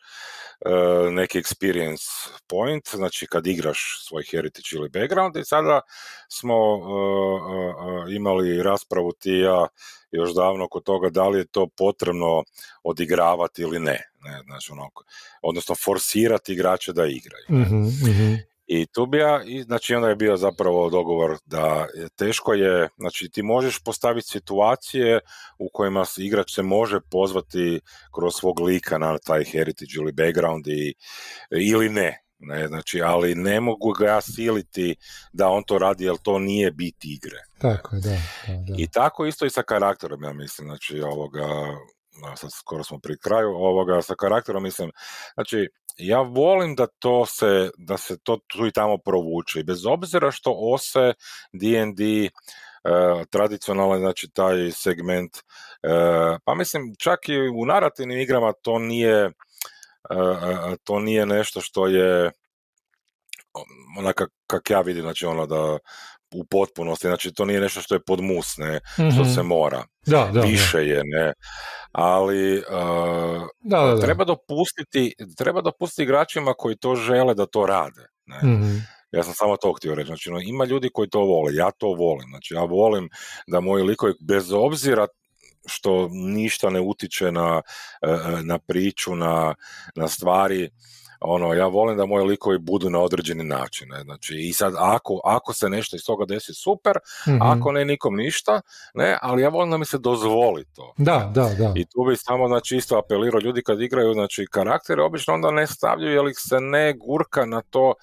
neki 1.11 1.39
experience 1.39 2.29
point, 2.47 2.89
znači 2.89 3.27
kad 3.27 3.47
igraš 3.47 4.07
svoj 4.09 4.23
heritage 4.31 4.69
ili 4.73 4.89
background 4.89 5.37
i 5.37 5.45
sada 5.45 5.81
smo 6.29 6.75
uh, 6.75 8.15
imali 8.15 8.63
raspravu 8.63 9.13
ti 9.13 9.31
ja 9.31 9.67
još 10.11 10.35
davno 10.35 10.69
kod 10.69 10.83
toga 10.83 11.11
da 11.11 11.29
li 11.29 11.39
je 11.39 11.47
to 11.47 11.67
potrebno 11.67 12.45
odigravati 12.83 13.63
ili 13.63 13.79
ne, 13.79 14.11
ne 14.21 14.43
znači 14.45 14.73
ono, 14.73 14.91
odnosno 15.43 15.75
forsirati 15.75 16.53
igrače 16.53 16.93
da 16.93 17.07
igraju. 17.07 17.47
mm 17.51 18.48
I 18.71 18.87
tu 18.87 19.07
bi 19.07 19.19
ja, 19.19 19.41
znači 19.65 19.95
onda 19.95 20.09
je 20.09 20.17
bio 20.17 20.37
zapravo 20.37 20.91
dogovor 20.91 21.39
da 21.47 21.87
je 21.95 22.09
teško 22.09 22.53
je, 22.53 22.89
znači 22.97 23.29
ti 23.29 23.43
možeš 23.43 23.83
postaviti 23.85 24.29
situacije 24.29 25.21
u 25.59 25.69
kojima 25.73 26.05
igrač 26.17 26.55
se 26.55 26.63
može 26.63 27.01
pozvati 27.11 27.81
kroz 28.15 28.35
svog 28.35 28.61
lika 28.61 28.99
na 28.99 29.19
taj 29.19 29.45
heritage 29.45 29.93
ili 29.97 30.13
background 30.13 30.67
i, 30.67 30.95
ili 31.51 31.89
ne. 31.89 32.25
Ne, 32.41 32.69
znači, 32.69 33.03
ali 33.03 33.35
ne 33.35 33.61
mogu 33.61 33.93
ga 33.93 34.07
ja 34.07 34.21
siliti 34.21 34.97
da 35.33 35.49
on 35.49 35.63
to 35.63 35.79
radi, 35.79 36.05
jer 36.05 36.17
to 36.23 36.39
nije 36.39 36.71
bit 36.71 37.05
igre. 37.05 37.39
Tako 37.59 37.97
je, 37.97 38.01
da, 38.01 38.09
da, 38.09 38.75
I 38.79 38.87
tako 38.87 39.27
isto 39.27 39.47
i 39.47 39.51
sa 39.51 39.63
karakterom, 39.63 40.23
ja 40.23 40.33
mislim, 40.33 40.69
znači, 40.69 41.01
ovoga, 41.01 41.47
sad 42.37 42.51
skoro 42.53 42.85
smo 42.85 42.99
pri 42.99 43.19
kraju, 43.19 43.49
ovoga, 43.49 44.03
sa 44.03 44.15
karakterom 44.15 44.63
mislim, 44.63 44.91
znači, 45.35 45.69
ja 45.99 46.21
volim 46.21 46.75
da 46.75 46.87
to 46.87 47.27
se, 47.27 47.71
da 47.79 47.97
se 47.97 48.19
to 48.23 48.39
tu 48.47 48.67
i 48.67 48.73
tamo 48.73 48.99
provuče. 48.99 49.63
Bez 49.65 49.87
obzira 49.87 50.31
što 50.31 50.55
ose 50.59 51.13
D&D 51.53 52.05
e, 52.25 52.31
znači 53.99 54.31
taj 54.33 54.71
segment, 54.71 55.37
e, 55.37 55.43
pa 56.45 56.55
mislim 56.55 56.95
čak 56.99 57.29
i 57.29 57.39
u 57.39 57.67
narativnim 57.67 58.19
igrama 58.19 58.53
to 58.63 58.79
nije 58.79 59.25
e, 59.25 59.33
to 60.85 61.01
nije 61.01 61.27
nešto 61.27 61.61
što 61.61 61.87
je 61.87 62.31
onaka 63.99 64.27
kak 64.47 64.71
ja 64.71 64.81
vidim, 64.81 65.03
znači 65.03 65.27
ono 65.27 65.47
da 65.47 65.79
u 66.35 66.45
potpunosti, 66.45 67.07
znači 67.07 67.33
to 67.33 67.45
nije 67.45 67.61
nešto 67.61 67.81
što 67.81 67.95
je 67.95 68.01
podmusne, 68.07 68.77
mm 68.77 69.11
što 69.13 69.23
mhm. 69.23 69.31
se 69.35 69.43
mora. 69.43 69.85
Da, 70.07 70.31
da, 70.33 70.41
Više 70.41 70.79
je, 70.79 71.03
ne. 71.05 71.33
Ali 71.93 72.59
uh, 72.59 73.43
da, 73.61 74.01
treba 74.01 74.25
dopustiti, 74.25 75.15
treba 75.37 75.61
dopustiti 75.61 76.03
igračima 76.03 76.55
koji 76.59 76.77
to 76.77 76.97
žele 76.97 77.35
da 77.35 77.47
to 77.47 77.67
rade. 77.67 78.07
Ne. 78.27 78.53
Mhm. 78.53 78.77
Ja 79.13 79.23
sam 79.23 79.35
samo 79.35 79.57
to 79.57 79.73
htio 79.73 79.95
reći. 79.95 80.07
Znači, 80.07 80.31
no, 80.31 80.41
ima 80.41 80.65
ljudi 80.65 80.91
koji 80.93 81.09
to 81.09 81.21
vole, 81.21 81.55
ja 81.55 81.71
to 81.71 81.87
volim. 81.87 82.29
Znači, 82.31 82.55
ja 82.55 82.61
volim 82.61 83.09
da 83.47 83.61
moji 83.61 83.85
likovi, 83.85 84.15
bez 84.21 84.53
obzira 84.53 85.07
što 85.67 86.09
ništa 86.13 86.71
ne 86.71 86.81
utiče 86.81 87.33
na, 87.33 87.63
e, 88.03 88.11
e, 88.11 88.43
na 88.43 88.59
priču, 88.59 89.17
na, 89.17 89.55
na 89.97 90.09
stvari, 90.09 90.71
ono, 91.21 91.55
ja 91.55 91.67
volim 91.67 91.97
da 91.97 92.07
moji 92.07 92.27
likovi 92.27 92.59
budu 92.59 92.91
na 92.91 93.01
određeni 93.01 93.45
način. 93.45 93.89
Ne? 93.89 94.03
Znači, 94.03 94.35
i 94.35 94.53
sad 94.53 94.75
ako, 94.79 95.21
ako 95.25 95.53
se 95.53 95.69
nešto 95.69 95.97
iz 95.97 96.03
toga 96.07 96.25
desi, 96.25 96.55
super, 96.55 96.97
mm 97.29 97.43
ako 97.43 97.73
ne, 97.73 97.85
nikom 97.85 98.17
ništa, 98.17 98.61
ne, 98.95 99.19
ali 99.23 99.43
ja 99.43 99.49
volim 99.49 99.71
da 99.71 99.79
mi 99.79 99.85
se 99.85 99.99
dozvoli 99.99 100.65
to. 100.75 100.95
Da, 100.97 101.31
da, 101.35 101.51
da. 101.59 101.73
I 101.77 101.85
tu 101.85 102.05
bi 102.09 102.17
samo, 102.17 102.49
znači, 102.49 102.77
isto 102.77 102.99
apelirao 102.99 103.41
ljudi 103.41 103.63
kad 103.63 103.81
igraju, 103.81 104.13
znači, 104.13 104.47
karaktere, 104.51 105.03
obično 105.03 105.35
onda 105.35 105.51
ne 105.51 105.67
stavljaju, 105.67 106.15
jer 106.15 106.27
ih 106.27 106.37
se 106.39 106.61
ne 106.61 106.93
gurka 106.93 107.47
na 107.47 107.63
to, 107.71 107.95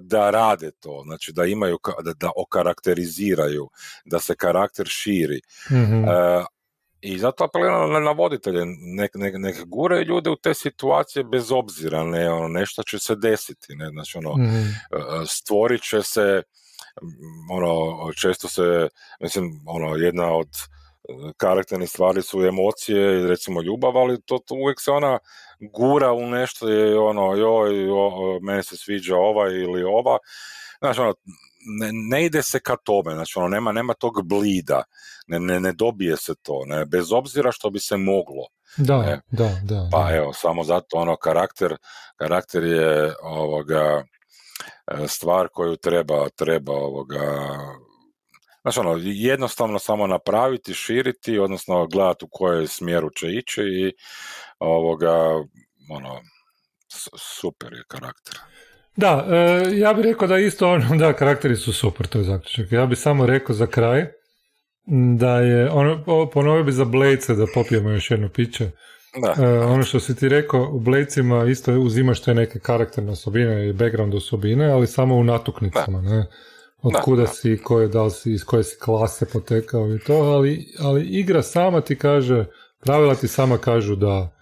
da 0.00 0.30
rade 0.30 0.70
to, 0.70 1.02
znači 1.06 1.32
da 1.32 1.44
imaju, 1.44 1.78
da, 2.04 2.12
da 2.12 2.30
okarakteriziraju, 2.36 3.68
da 4.04 4.20
se 4.20 4.34
karakter 4.34 4.86
širi. 4.86 5.40
mm 5.70 6.04
I 7.00 7.18
zato 7.18 7.44
apeliram 7.44 8.04
na 8.04 8.10
voditelje, 8.10 8.64
nek, 8.96 9.10
nek, 9.14 9.34
nek 9.38 9.64
gure 9.64 10.04
ljude 10.04 10.30
u 10.30 10.36
te 10.36 10.54
situacije 10.54 11.24
bez 11.24 11.52
obzira, 11.52 12.04
ne, 12.04 12.30
ono, 12.30 12.48
nešto 12.48 12.82
će 12.82 12.98
se 12.98 13.16
desiti, 13.16 13.74
ne, 13.74 13.88
znači 13.88 14.18
ono, 14.18 14.34
mm 14.36 14.68
stvorit 15.26 15.82
će 15.82 16.02
se, 16.02 16.42
ono, 17.50 18.12
često 18.12 18.48
se, 18.48 18.88
mislim, 19.20 19.62
ono, 19.66 19.96
jedna 19.96 20.32
od 20.32 20.48
karakternih 21.36 21.88
stvari 21.88 22.22
su 22.22 22.44
emocije, 22.44 23.26
recimo 23.26 23.62
ljubav, 23.62 23.96
ali 23.96 24.22
to, 24.22 24.38
to 24.38 24.54
uvijek 24.54 24.80
se 24.80 24.90
ona 24.90 25.18
gura 25.60 26.12
u 26.12 26.26
nešto 26.26 26.70
i 26.70 26.94
ono, 26.94 27.34
joj, 27.34 27.86
jo, 27.86 28.38
meni 28.42 28.62
se 28.62 28.76
sviđa 28.76 29.16
ova 29.16 29.48
ili 29.48 29.82
ova, 29.82 30.18
znači 30.78 31.00
ono, 31.00 31.14
ne, 31.68 31.90
ne, 31.92 32.24
ide 32.24 32.42
se 32.42 32.60
ka 32.60 32.76
tome, 32.84 33.14
znači 33.14 33.38
ono, 33.38 33.48
nema, 33.48 33.72
nema 33.72 33.94
tog 33.94 34.22
blida, 34.24 34.82
ne, 35.26 35.40
ne, 35.40 35.60
ne 35.60 35.72
dobije 35.72 36.16
se 36.16 36.34
to, 36.42 36.64
ne, 36.66 36.86
bez 36.86 37.12
obzira 37.12 37.52
što 37.52 37.70
bi 37.70 37.80
se 37.80 37.96
moglo. 37.96 38.46
Da, 38.76 39.20
da, 39.30 39.50
da. 39.64 39.88
Pa 39.92 40.14
evo, 40.14 40.32
samo 40.32 40.64
zato 40.64 40.96
ono, 40.96 41.16
karakter, 41.16 41.76
karakter 42.16 42.64
je 42.64 43.14
ovoga, 43.22 44.04
e, 44.86 45.08
stvar 45.08 45.48
koju 45.52 45.76
treba, 45.76 46.28
treba 46.28 46.72
ovoga, 46.72 47.20
Znači 48.62 48.80
ono, 48.80 48.98
jednostavno 49.02 49.78
samo 49.78 50.06
napraviti, 50.06 50.74
širiti, 50.74 51.38
odnosno 51.38 51.86
gledati 51.86 52.24
u 52.24 52.28
kojoj 52.30 52.66
smjeru 52.66 53.10
će 53.10 53.26
ići 53.26 53.62
i 53.62 53.92
ovoga, 54.58 55.14
ono, 55.90 56.20
super 57.18 57.72
je 57.72 57.82
karakter. 57.88 58.38
Da, 58.98 59.26
e, 59.30 59.78
ja 59.78 59.94
bih 59.94 60.04
rekao 60.04 60.28
da 60.28 60.38
isto 60.38 60.68
ono, 60.68 60.96
da, 60.96 61.12
karakteri 61.12 61.56
su 61.56 61.72
super, 61.72 62.06
to 62.06 62.18
je 62.18 62.24
zaključak. 62.24 62.72
Ja 62.72 62.86
bih 62.86 62.98
samo 62.98 63.26
rekao 63.26 63.54
za 63.54 63.66
kraj 63.66 64.06
da 65.16 65.40
je, 65.40 65.70
ono, 65.70 66.04
ponovio 66.32 66.64
bi 66.64 66.72
za 66.72 66.84
Blejce 66.84 67.34
da 67.34 67.46
popijemo 67.54 67.90
još 67.90 68.10
jedno 68.10 68.28
piće. 68.28 68.70
Da. 69.22 69.44
E, 69.44 69.58
ono 69.58 69.82
što 69.82 70.00
si 70.00 70.16
ti 70.16 70.28
rekao, 70.28 70.70
u 70.72 70.80
Blejcima 70.80 71.44
isto 71.44 71.72
uzimaš 71.72 72.22
te 72.22 72.34
neke 72.34 72.58
karakterne 72.58 73.12
osobine 73.12 73.68
i 73.68 73.72
background 73.72 74.14
osobine, 74.14 74.70
ali 74.70 74.86
samo 74.86 75.16
u 75.16 75.24
natuknicama, 75.24 76.00
ne? 76.00 76.26
od 76.82 76.92
da, 76.92 77.00
kuda 77.00 77.26
si, 77.26 77.58
koje, 77.64 77.88
da 77.88 78.02
li 78.02 78.10
si, 78.10 78.32
iz 78.32 78.44
koje 78.44 78.64
si 78.64 78.78
klase 78.78 79.26
potekao 79.32 79.94
i 79.94 79.98
to, 79.98 80.14
ali, 80.14 80.66
ali 80.80 81.04
igra 81.04 81.42
sama 81.42 81.80
ti 81.80 81.96
kaže, 81.96 82.44
pravila 82.84 83.14
ti 83.14 83.28
sama 83.28 83.58
kažu 83.58 83.96
da, 83.96 84.38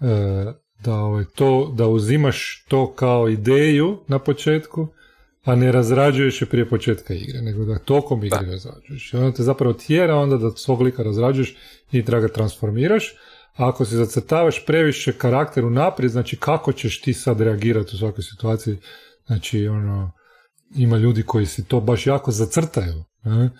e, 0.00 0.06
da, 0.84 0.94
ovaj, 0.94 1.24
to, 1.34 1.72
da 1.74 1.86
uzimaš 1.86 2.64
to 2.68 2.92
kao 2.92 3.28
ideju 3.28 3.98
na 4.08 4.18
početku, 4.18 4.88
a 5.44 5.54
ne 5.54 5.72
razrađuješ 5.72 6.42
je 6.42 6.46
prije 6.46 6.68
početka 6.68 7.14
igre, 7.14 7.42
nego 7.42 7.64
da 7.64 7.78
tokom 7.78 8.24
igre 8.24 8.44
da. 8.44 8.50
razrađuješ. 8.50 9.12
I 9.12 9.16
onda 9.16 9.36
te 9.36 9.42
zapravo 9.42 9.72
tjera 9.72 10.16
onda 10.16 10.36
da 10.36 10.50
svog 10.50 10.80
lika 10.80 11.02
razrađuješ 11.02 11.56
i 11.92 12.02
da 12.02 12.20
ga 12.20 12.28
transformiraš, 12.28 13.14
a 13.56 13.68
ako 13.68 13.84
se 13.84 13.96
zacrtavaš 13.96 14.66
previše 14.66 15.12
karakteru 15.12 15.70
naprijed, 15.70 16.12
znači 16.12 16.36
kako 16.36 16.72
ćeš 16.72 17.00
ti 17.00 17.14
sad 17.14 17.40
reagirati 17.40 17.96
u 17.96 17.98
svakoj 17.98 18.24
situaciji, 18.24 18.76
znači 19.26 19.68
ono, 19.68 20.12
ima 20.74 20.96
ljudi 20.96 21.22
koji 21.22 21.46
si 21.46 21.64
to 21.64 21.80
baš 21.80 22.06
jako 22.06 22.30
zacrtaju 22.30 23.04
ne? 23.24 23.50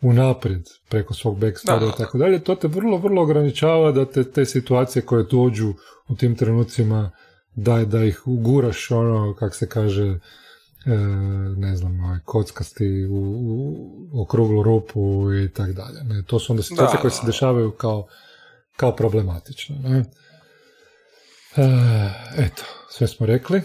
Unaprijed 0.00 0.68
preko 0.88 1.14
svog 1.14 1.38
backstory 1.38 1.94
i 1.94 1.96
tako 1.98 2.18
dalje, 2.18 2.44
to 2.44 2.54
te 2.54 2.68
vrlo, 2.68 2.98
vrlo 2.98 3.22
ograničava 3.22 3.92
da 3.92 4.04
te, 4.04 4.24
te 4.24 4.44
situacije 4.44 5.02
koje 5.02 5.24
dođu 5.24 5.74
u 6.08 6.16
tim 6.16 6.36
trenucima 6.36 7.10
da, 7.54 7.84
da 7.84 8.04
ih 8.04 8.26
uguraš 8.26 8.90
ono, 8.90 9.34
kak 9.34 9.54
se 9.54 9.68
kaže, 9.68 10.18
e, 10.86 10.96
ne 11.56 11.76
znam, 11.76 12.04
ovaj, 12.04 12.18
kockasti 12.24 13.06
u, 13.10 13.16
u 14.12 14.22
okruglu 14.22 14.62
rupu 14.62 15.34
i 15.34 15.52
tako 15.52 15.72
dalje. 15.72 16.04
Ne? 16.04 16.22
To 16.26 16.38
su 16.38 16.52
onda 16.52 16.62
situacije 16.62 17.00
koje 17.00 17.10
se 17.10 17.26
dešavaju 17.26 17.70
kao, 17.70 18.06
kao 18.76 18.96
problematične. 18.96 19.78
Ne? 19.78 19.98
E, 21.56 21.64
eto, 22.36 22.62
sve 22.90 23.06
smo 23.08 23.26
rekli. 23.26 23.62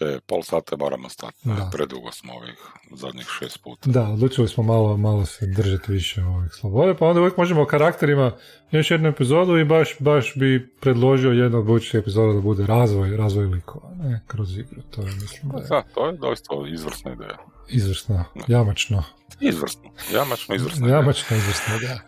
E, 0.00 0.20
pol 0.26 0.42
sata 0.42 0.76
moramo 0.76 1.08
stati. 1.08 1.38
Da. 1.44 1.70
Predugo 1.72 2.12
smo 2.12 2.32
ovih 2.32 2.58
zadnjih 2.92 3.26
šest 3.38 3.62
puta. 3.62 3.90
Da, 3.90 4.02
odlučili 4.02 4.48
smo 4.48 4.62
malo, 4.62 4.96
malo 4.96 5.26
se 5.26 5.46
držati 5.46 5.92
više 5.92 6.22
ovih 6.22 6.52
slobode, 6.52 6.94
pa 6.94 7.06
onda 7.06 7.20
uvijek 7.20 7.36
možemo 7.36 7.62
o 7.62 7.66
karakterima 7.66 8.32
još 8.70 8.90
jednu 8.90 9.08
epizodu 9.08 9.58
i 9.58 9.64
baš, 9.64 9.96
baš 9.98 10.32
bi 10.36 10.74
predložio 10.80 11.30
jednu 11.30 11.58
od 11.58 11.64
budućih 11.64 11.94
epizoda 11.94 12.32
da 12.32 12.40
bude 12.40 12.66
razvoj, 12.66 13.16
razvoj 13.16 13.44
likova, 13.44 13.90
ne, 13.94 14.20
kroz 14.26 14.58
igru. 14.58 14.82
To 14.90 15.00
je, 15.00 15.06
mislim, 15.06 15.52
da, 15.52 15.58
je... 15.58 15.64
da 15.68 15.82
to 15.94 16.06
je 16.06 16.16
doista 16.16 16.54
izvrsna 16.72 17.12
ideja. 17.12 17.38
Izvrsno, 17.68 18.24
jamačno. 18.48 19.04
Izvrsno, 19.40 19.90
jamačno, 20.12 20.54
izvrsno. 20.54 20.88
Jamačno, 20.88 21.36
izvrsno, 21.36 21.74
da. 21.78 21.98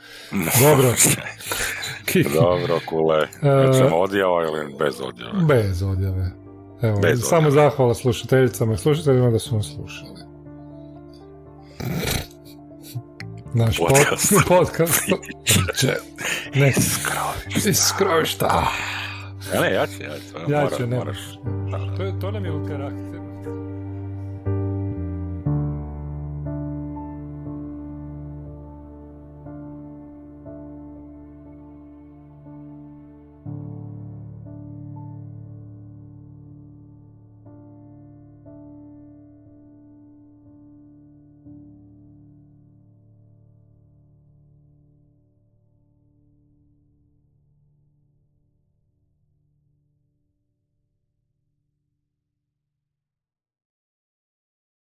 Dobro. 0.69 0.95
Dobro, 2.41 2.81
kule. 2.89 3.29
Nećemo 3.43 3.97
odjava 3.97 4.43
ili 4.43 4.75
bez 4.79 5.01
odjave? 5.01 5.33
Bez 5.49 5.83
odjave. 5.83 6.42
Evo, 6.83 7.01
Bez 7.01 7.21
samo 7.23 7.51
zahvala 7.51 7.95
slušateljicama 7.95 8.75
i 8.75 8.77
slušateljima 8.77 9.31
da 9.31 9.39
su 9.39 9.57
nas 9.57 9.75
slušali. 9.75 10.23
Naš 13.55 13.77
podcast. 13.77 14.33
podcast. 14.49 15.03
ne, 16.55 16.73
iskrovišta. 17.67 18.67
Ja 19.55 19.61
ne, 19.61 19.73
ja 19.73 19.87
ću, 19.87 20.03
ja 20.03 20.15
ću. 20.19 20.53
Ja 20.53 20.69
ću, 20.77 20.87
ne. 20.87 21.01
To, 21.97 22.13
to 22.21 22.31
nam 22.31 22.45
je 22.45 22.53
u 22.53 22.67
karakteru. 22.67 23.22